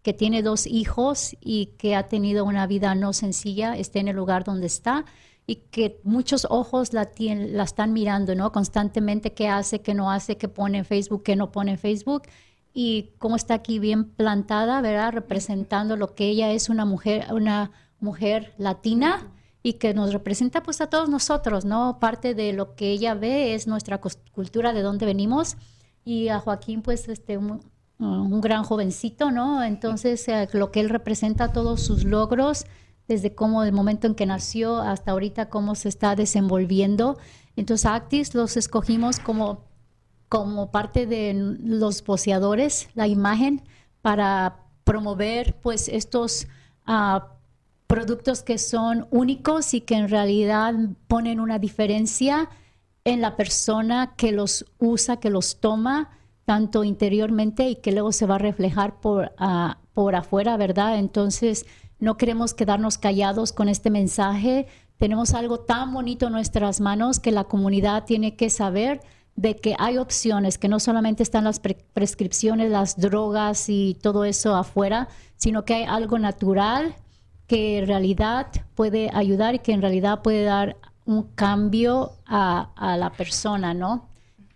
[0.03, 4.16] que tiene dos hijos y que ha tenido una vida no sencilla esté en el
[4.16, 5.05] lugar donde está
[5.47, 8.51] y que muchos ojos la, tien- la están mirando, ¿no?
[8.53, 12.22] Constantemente qué hace, qué no hace, qué pone en Facebook, qué no pone en Facebook
[12.74, 15.12] y cómo está aquí bien plantada, ¿verdad?
[15.12, 17.70] Representando lo que ella es una mujer, una
[18.01, 19.32] mujer latina
[19.62, 21.99] y que nos representa pues a todos nosotros, ¿no?
[22.01, 24.01] Parte de lo que ella ve es nuestra
[24.32, 25.57] cultura, de dónde venimos
[26.05, 27.62] y a Joaquín pues este un,
[27.99, 29.62] un gran jovencito, ¿no?
[29.64, 32.64] Entonces eh, lo que él representa, todos sus logros,
[33.09, 37.18] desde cómo el momento en que nació hasta ahorita cómo se está desenvolviendo.
[37.54, 39.64] Entonces Actis los escogimos como
[40.28, 43.62] como parte de los boceadores, la imagen,
[44.02, 46.48] para promover pues estos
[46.84, 47.34] ah,
[47.86, 50.74] productos que son únicos y que en realidad
[51.07, 52.50] ponen una diferencia
[53.04, 56.11] en la persona que los usa, que los toma,
[56.44, 60.98] tanto interiormente y que luego se va a reflejar por, ah, por afuera, ¿verdad?
[60.98, 61.66] Entonces,
[61.99, 64.66] no queremos quedarnos callados con este mensaje.
[64.99, 69.01] Tenemos algo tan bonito en nuestras manos que la comunidad tiene que saber
[69.34, 74.24] de que hay opciones, que no solamente están las pre- prescripciones, las drogas y todo
[74.24, 76.94] eso afuera, sino que hay algo natural
[77.47, 82.97] que en realidad puede ayudar y que en realidad puede dar un cambio a, a
[82.97, 84.09] la persona, ¿no?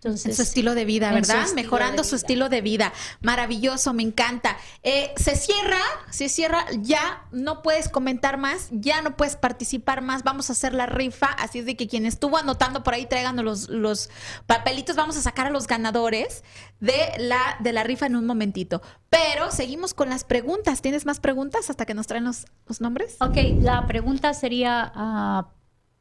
[0.03, 1.43] Entonces, En su estilo de vida, su ¿verdad?
[1.43, 2.91] estilo Mejorando su estilo de vida.
[3.21, 4.57] Maravilloso, me encanta.
[4.81, 5.77] Eh, se cierra,
[6.09, 10.73] se cierra, ya no puedes comentar más, ya no puedes participar más, vamos a hacer
[10.73, 14.09] la rifa, así es de que quien estuvo anotando por ahí traigan los, los
[14.47, 16.43] papelitos, vamos a sacar a los ganadores
[16.79, 18.81] de la, de la rifa en un momentito.
[19.11, 20.81] Pero seguimos con las preguntas.
[20.81, 23.17] ¿Tienes más preguntas hasta que nos traen los, los nombres?
[23.19, 25.51] Ok, la pregunta sería, ah,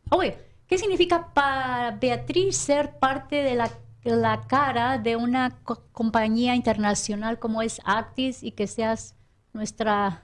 [0.09, 3.71] oye, ¿qué significa para Beatriz ser parte de la,
[4.05, 9.15] la cara de una co- compañía internacional como es Actis y que seas
[9.53, 10.23] nuestra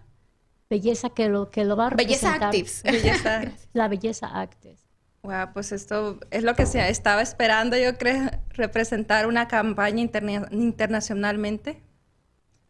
[0.71, 2.45] belleza que lo que lo va a representar?
[2.45, 2.83] Actives.
[2.85, 3.43] Belleza.
[3.73, 4.81] La belleza Actis.
[5.23, 10.49] Wow, pues esto es lo que se estaba esperando, yo creo, representar una campaña interna-
[10.53, 11.83] internacionalmente.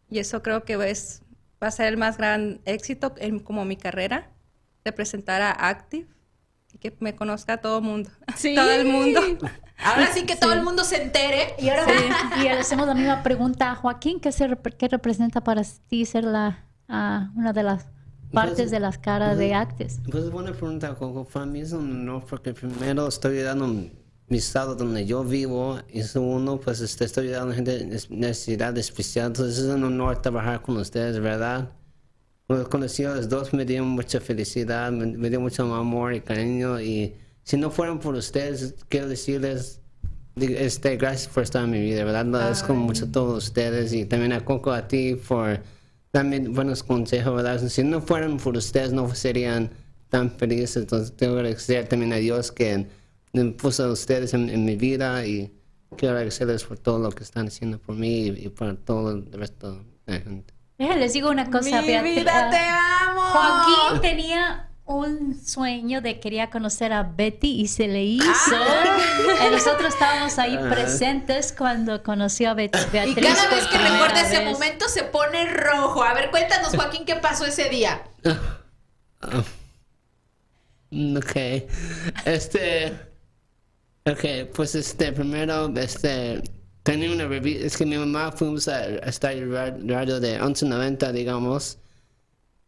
[0.09, 1.23] Y eso creo que es,
[1.63, 4.31] va a ser el más gran éxito en como mi carrera,
[4.85, 6.07] representar a Active
[6.73, 8.11] y que me conozca todo el mundo.
[8.55, 9.21] todo el mundo.
[9.85, 11.55] Ahora sí que todo el mundo se entere.
[11.59, 11.87] Y ahora
[12.39, 14.49] y le hacemos la misma pregunta a Joaquín, ¿qué, se,
[14.79, 17.87] qué representa para ti ser la, ah, una de las
[18.33, 20.01] partes Pues, de las caras de Actis?
[20.11, 21.25] Pues buena pregunta, Coco.
[21.25, 23.69] Para mí es un honor porque primero estoy ayudando a
[24.29, 28.11] mi estado donde yo vivo y segundo, pues este, estoy ayudando a gente en es-
[28.11, 29.29] necesidad especial.
[29.29, 31.71] Entonces es un honor trabajar con ustedes, ¿verdad?
[32.49, 36.21] Cuando conocí a los dos me dio mucha felicidad, me, me dio mucho amor y
[36.21, 37.15] cariño y
[37.47, 39.81] si no fueran por ustedes, quiero decirles
[40.37, 42.27] este, gracias por estar en mi vida, ¿verdad?
[42.27, 45.63] Lo agradezco mucho a todos ustedes y también a Coco, a ti por
[46.13, 47.67] darme buenos consejos, ¿verdad?
[47.69, 49.71] Si no fueran por ustedes, no serían
[50.11, 50.77] tan felices.
[50.77, 52.87] Entonces, tengo que agradecer también a Dios que
[53.33, 55.53] me puso a ustedes en, en mi vida y
[55.97, 59.33] quiero agradecerles por todo lo que están haciendo por mí y, y por todo el
[59.33, 60.53] resto de la gente.
[60.79, 62.17] Déjenme les digo una cosa, Mi Beatriz.
[62.17, 62.59] vida, Ah, te
[63.09, 63.21] amo.
[63.23, 68.25] Joaquín tenía un sueño de quería conocer a Betty y se le hizo.
[68.53, 68.99] Ah.
[69.47, 73.27] Y nosotros estábamos ahí presentes cuando conoció a Bet- Y Beatriz.
[73.35, 76.03] cada por vez que recuerda ese momento se pone rojo.
[76.05, 78.03] A ver, cuéntanos, Joaquín, qué pasó ese día.
[81.17, 81.37] Ok.
[82.25, 82.93] Este.
[84.05, 84.25] Ok,
[84.55, 86.43] pues este, primero, este.
[86.85, 87.67] Tenía una revista.
[87.67, 91.79] Es que mi mamá fuimos a, estar en ra- radio de 1190, digamos.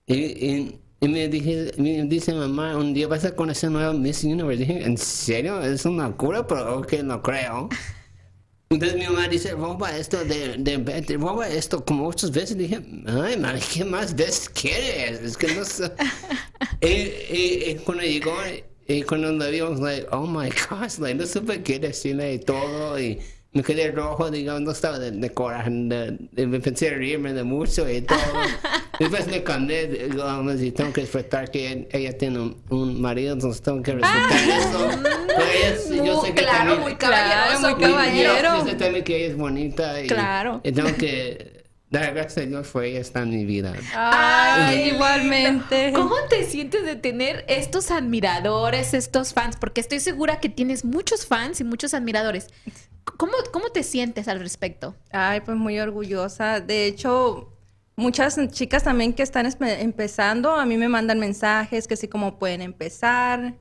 [0.07, 4.24] Y, y, y me, dije, me dice mamá, un día vas a conocer nueva Miss
[4.24, 4.59] Universe.
[4.64, 5.61] Dije, ¿en serio?
[5.62, 7.68] Es una cura, pero ok, no creo.
[8.70, 12.57] Entonces mi mamá dice, roba esto de, de Betty, roba esto como muchas veces.
[12.59, 15.20] Dije, ay, man, ¿qué más veces quieres?
[15.22, 15.90] Es que no sé.
[16.80, 18.34] y, y- y cuando llegó,
[18.86, 23.01] y cuando la vimos, like, oh my gosh, like, no supe qué decirle y todo.
[23.01, 23.18] Y
[23.53, 27.44] me quedé rojo, digamos, no estaba de, de coraje, de, de, me pensé reírme de
[27.44, 28.18] mucho y todo.
[28.99, 33.62] Después me cambié, digamos, y tengo que respetar que ella, tiene un, un marido, entonces
[33.62, 34.90] tengo que respetar eso.
[35.26, 37.76] Pero ella yo Muy- sé que claro, también, muy Claro, caballeroso.
[37.76, 38.57] muy caballero.
[38.59, 40.61] Yo sé también que ella es bonita y, Claro.
[40.64, 43.72] y tengo que dar gracias a Dios por ella está en mi vida.
[43.94, 45.92] Ay, igualmente.
[45.94, 49.57] ¿Cómo te sientes de tener estos admiradores, estos fans?
[49.59, 52.49] Porque estoy segura que tienes muchos fans y muchos admiradores.
[53.16, 54.94] ¿Cómo, cómo te sientes al respecto?
[55.11, 56.61] Ay, pues muy orgullosa.
[56.61, 57.53] De hecho,
[57.96, 62.62] muchas chicas también que están empezando, a mí me mandan mensajes que sí, cómo pueden
[62.62, 63.55] empezar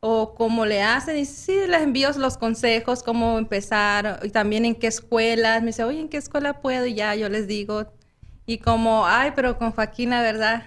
[0.00, 1.16] o cómo le hacen.
[1.18, 5.60] Y sí, les envío los consejos, cómo empezar y también en qué escuelas.
[5.60, 6.86] Me dice, oye, ¿en qué escuela puedo?
[6.86, 7.86] Y ya yo les digo.
[8.46, 10.64] Y como, ay, pero con Joaquín, la verdad,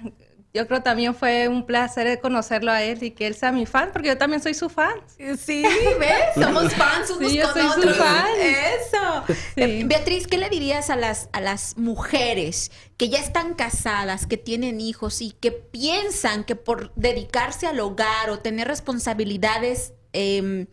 [0.58, 3.92] yo creo también fue un placer conocerlo a él y que él sea mi fan,
[3.94, 4.96] porque yo también soy su fan.
[5.38, 5.64] Sí,
[6.00, 6.34] ¿ves?
[6.36, 7.98] Somos fans unos Sí, yo con soy su otros.
[7.98, 8.26] fan.
[8.42, 9.24] Eso.
[9.28, 9.62] Sí.
[9.62, 14.38] Eh, Beatriz, ¿qué le dirías a las, a las mujeres que ya están casadas, que
[14.38, 20.66] tienen hijos y que piensan que por dedicarse al hogar o tener responsabilidades em,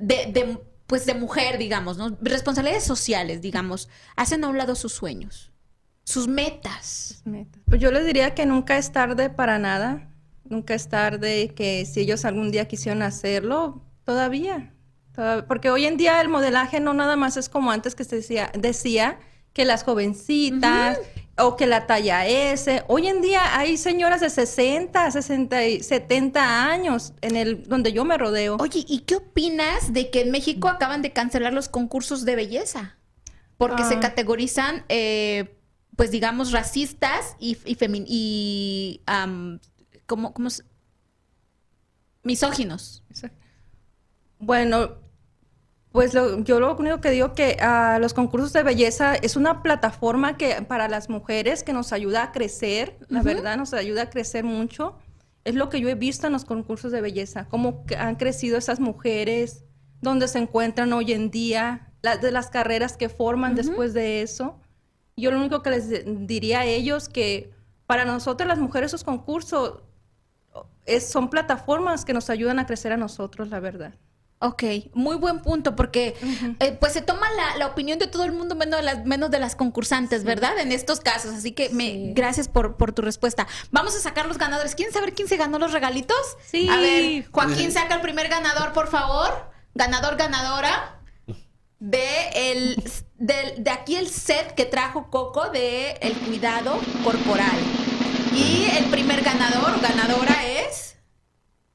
[0.00, 2.16] de, de, pues de mujer, digamos, ¿no?
[2.20, 5.49] Responsabilidades sociales, digamos, hacen a un lado sus sueños,
[6.10, 7.22] sus metas?
[7.24, 7.60] metas.
[7.66, 10.08] Pues yo les diría que nunca es tarde para nada.
[10.44, 14.74] Nunca es tarde que si ellos algún día quisieron hacerlo, todavía.
[15.14, 18.16] Toda- Porque hoy en día el modelaje no nada más es como antes que se
[18.16, 19.18] decía, decía
[19.52, 20.98] que las jovencitas
[21.36, 22.82] o que la talla S.
[22.88, 28.04] Hoy en día hay señoras de 60, 60 y 70 años en el donde yo
[28.04, 28.56] me rodeo.
[28.60, 32.96] Oye, ¿y qué opinas de que en México acaban de cancelar los concursos de belleza?
[33.56, 34.00] Porque se Ah.
[34.00, 35.56] categorizan, eh,
[36.00, 39.60] pues digamos, racistas y, y, femin- y am,
[40.06, 40.48] ¿cómo, cómo
[42.22, 43.02] misóginos.
[44.38, 44.94] Bueno,
[45.92, 49.62] pues lo- yo lo único que digo que ah, los concursos de belleza es una
[49.62, 54.10] plataforma que para las mujeres que nos ayuda a crecer, la verdad nos ayuda a
[54.10, 54.96] crecer mucho.
[55.44, 58.80] Es lo que yo he visto en los concursos de belleza, cómo han crecido esas
[58.80, 59.64] mujeres,
[60.00, 64.58] dónde se encuentran hoy en día, las de las carreras que forman después de eso.
[65.20, 65.88] Yo lo único que les
[66.26, 67.50] diría a ellos que
[67.86, 69.80] para nosotros las mujeres esos concursos
[70.86, 73.92] es- son plataformas que nos ayudan a crecer a nosotros, la verdad.
[74.42, 74.62] Ok,
[74.94, 76.16] muy buen punto, porque
[76.60, 79.30] eh, pues se toma la, la opinión de todo el mundo menos de las, menos
[79.30, 80.58] de las concursantes, ¿verdad?
[80.58, 81.34] En estos casos.
[81.34, 83.46] Así que me, gracias por, por tu respuesta.
[83.70, 84.74] Vamos a sacar los ganadores.
[84.74, 86.16] ¿Quieren saber quién se ganó los regalitos?
[86.46, 86.70] Sí.
[86.70, 89.50] A ver, Joaquín, saca el primer ganador, por favor.
[89.74, 90.99] Ganador, ganadora.
[91.80, 92.82] De el
[93.16, 97.58] del- de aquí el set que trajo Coco de el cuidado corporal.
[98.34, 100.96] Y el primer ganador o ganadora es.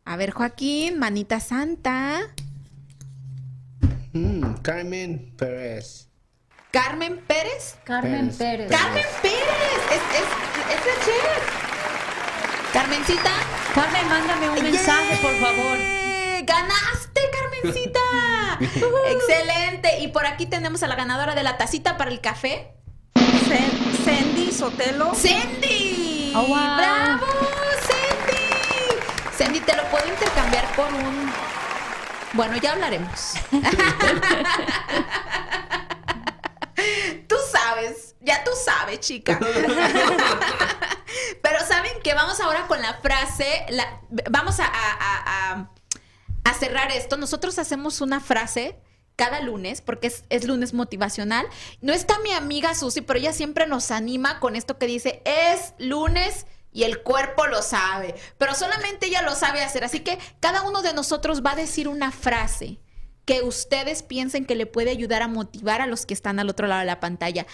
[0.06, 2.22] A ver, Joaquín, manita santa.
[4.14, 6.08] Mm, Carmen Pérez.
[6.72, 7.76] Carmen Pérez.
[7.84, 8.38] Carmen Pérez.
[8.38, 8.72] Pérez.
[8.72, 9.82] Carmen Pérez.
[9.92, 10.28] Es, es,
[10.76, 12.74] es la chef.
[12.74, 13.32] Carmencita.
[13.74, 15.78] Carmen, mándame un mensaje, por favor.
[15.78, 16.46] ¡Yay!
[17.32, 18.60] ¡Ganaste, Carmencita!
[19.12, 20.00] Excelente.
[20.00, 22.72] Y por aquí tenemos a la ganadora de la tacita para el café.
[24.04, 25.14] Sandy Sotelo.
[25.16, 26.34] ¡Sandy!
[26.36, 26.58] Oh, wow.
[26.78, 27.26] ¡Bravo,
[27.88, 29.38] Sandy!
[29.38, 31.32] Sandy, te lo puedo intercambiar por un.
[32.34, 33.34] Bueno, ya hablaremos.
[37.28, 39.40] tú sabes, ya tú sabes, chica.
[41.42, 45.70] Pero saben que vamos ahora con la frase, la- vamos a, a- a- a-
[46.46, 47.18] a cerrar esto.
[47.18, 48.80] Nosotros hacemos una frase
[49.18, 51.46] cada lunes, porque es, es lunes motivacional.
[51.82, 55.74] No está mi amiga Susi, pero ella siempre nos anima con esto que dice, es
[55.78, 59.84] lunes y el cuerpo lo sabe, pero solamente ella lo sabe hacer.
[59.84, 62.80] Así que cada uno de nosotros va a decir una frase
[63.24, 66.68] que ustedes piensen que le puede ayudar a motivar a los que están al otro
[66.68, 67.48] lado de la pantalla.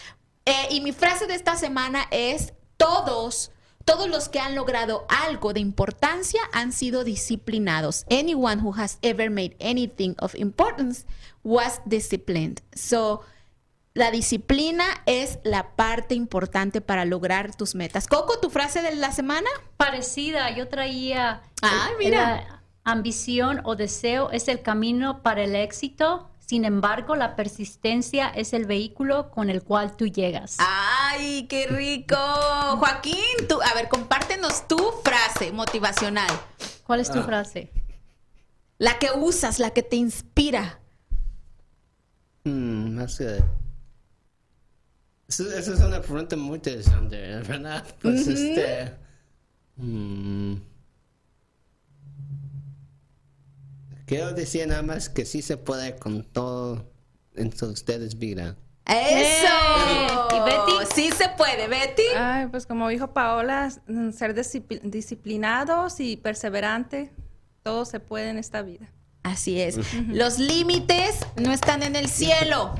[0.46, 3.52] Eh, y mi frase de esta semana es, todos,
[3.86, 8.06] todos los que han logrado algo de importancia han sido disciplinados.
[8.10, 11.06] Anyone who has ever made anything of importance
[11.44, 12.62] was disciplined.
[12.74, 13.22] So,
[13.94, 18.08] la disciplina es la parte importante para lograr tus metas.
[18.08, 19.50] Coco, tu frase de la semana.
[19.78, 21.42] Parecida, yo traía.
[21.62, 22.20] Ah, mira.
[22.20, 26.30] la ambición o deseo es el camino para el éxito.
[26.40, 30.58] Sin embargo, la persistencia es el vehículo con el cual tú llegas.
[31.14, 32.16] Ay, qué rico.
[32.78, 36.30] Joaquín, tú, a ver, compártenos tu frase motivacional.
[36.86, 37.24] ¿Cuál es tu Ah.
[37.24, 37.72] frase?
[38.78, 40.80] La que usas, la que te inspira.
[42.46, 43.44] Hmm, no sé.
[45.28, 47.86] Eso- Esa es una pregunta muy interesante, ¿verdad?
[48.02, 48.96] Pues este.
[49.78, 50.56] mm,
[54.06, 56.90] quiero decir nada más que sí se puede con todo
[57.36, 58.58] en ustedes vida.
[58.86, 60.28] ¡Eso!
[60.36, 60.94] ¿Y Betty?
[60.96, 62.04] Sí se puede, Betty.
[62.18, 67.12] Ay, pues como dijo Paola, ser discipli- disciplinados y perseverantes,
[67.64, 68.92] todo se puede en esta vida.
[69.24, 69.78] Así es.
[70.08, 72.74] Los límites no están en el cielo.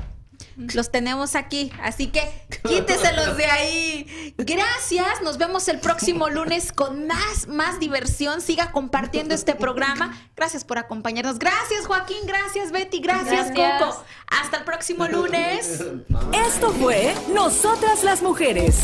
[0.56, 2.22] Los tenemos aquí, así que
[2.66, 4.34] quíteselos de ahí.
[4.38, 8.40] Gracias, nos vemos el próximo lunes con más, más diversión.
[8.40, 10.18] Siga compartiendo este programa.
[10.36, 11.38] Gracias por acompañarnos.
[11.38, 12.18] Gracias, Joaquín.
[12.26, 13.00] Gracias, Betty.
[13.00, 13.78] Gracias, Gracias.
[13.78, 14.04] Coco.
[14.26, 15.82] Hasta el próximo lunes.
[16.32, 18.76] Esto fue Nosotras las Mujeres,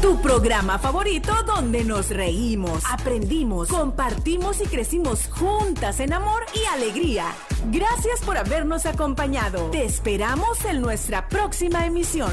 [0.00, 7.34] tu programa favorito donde nos reímos, aprendimos, compartimos y crecimos juntas en amor y alegría.
[7.64, 9.70] Gracias por habernos acompañado.
[9.70, 12.32] Te esperamos en nuestra próxima emisión.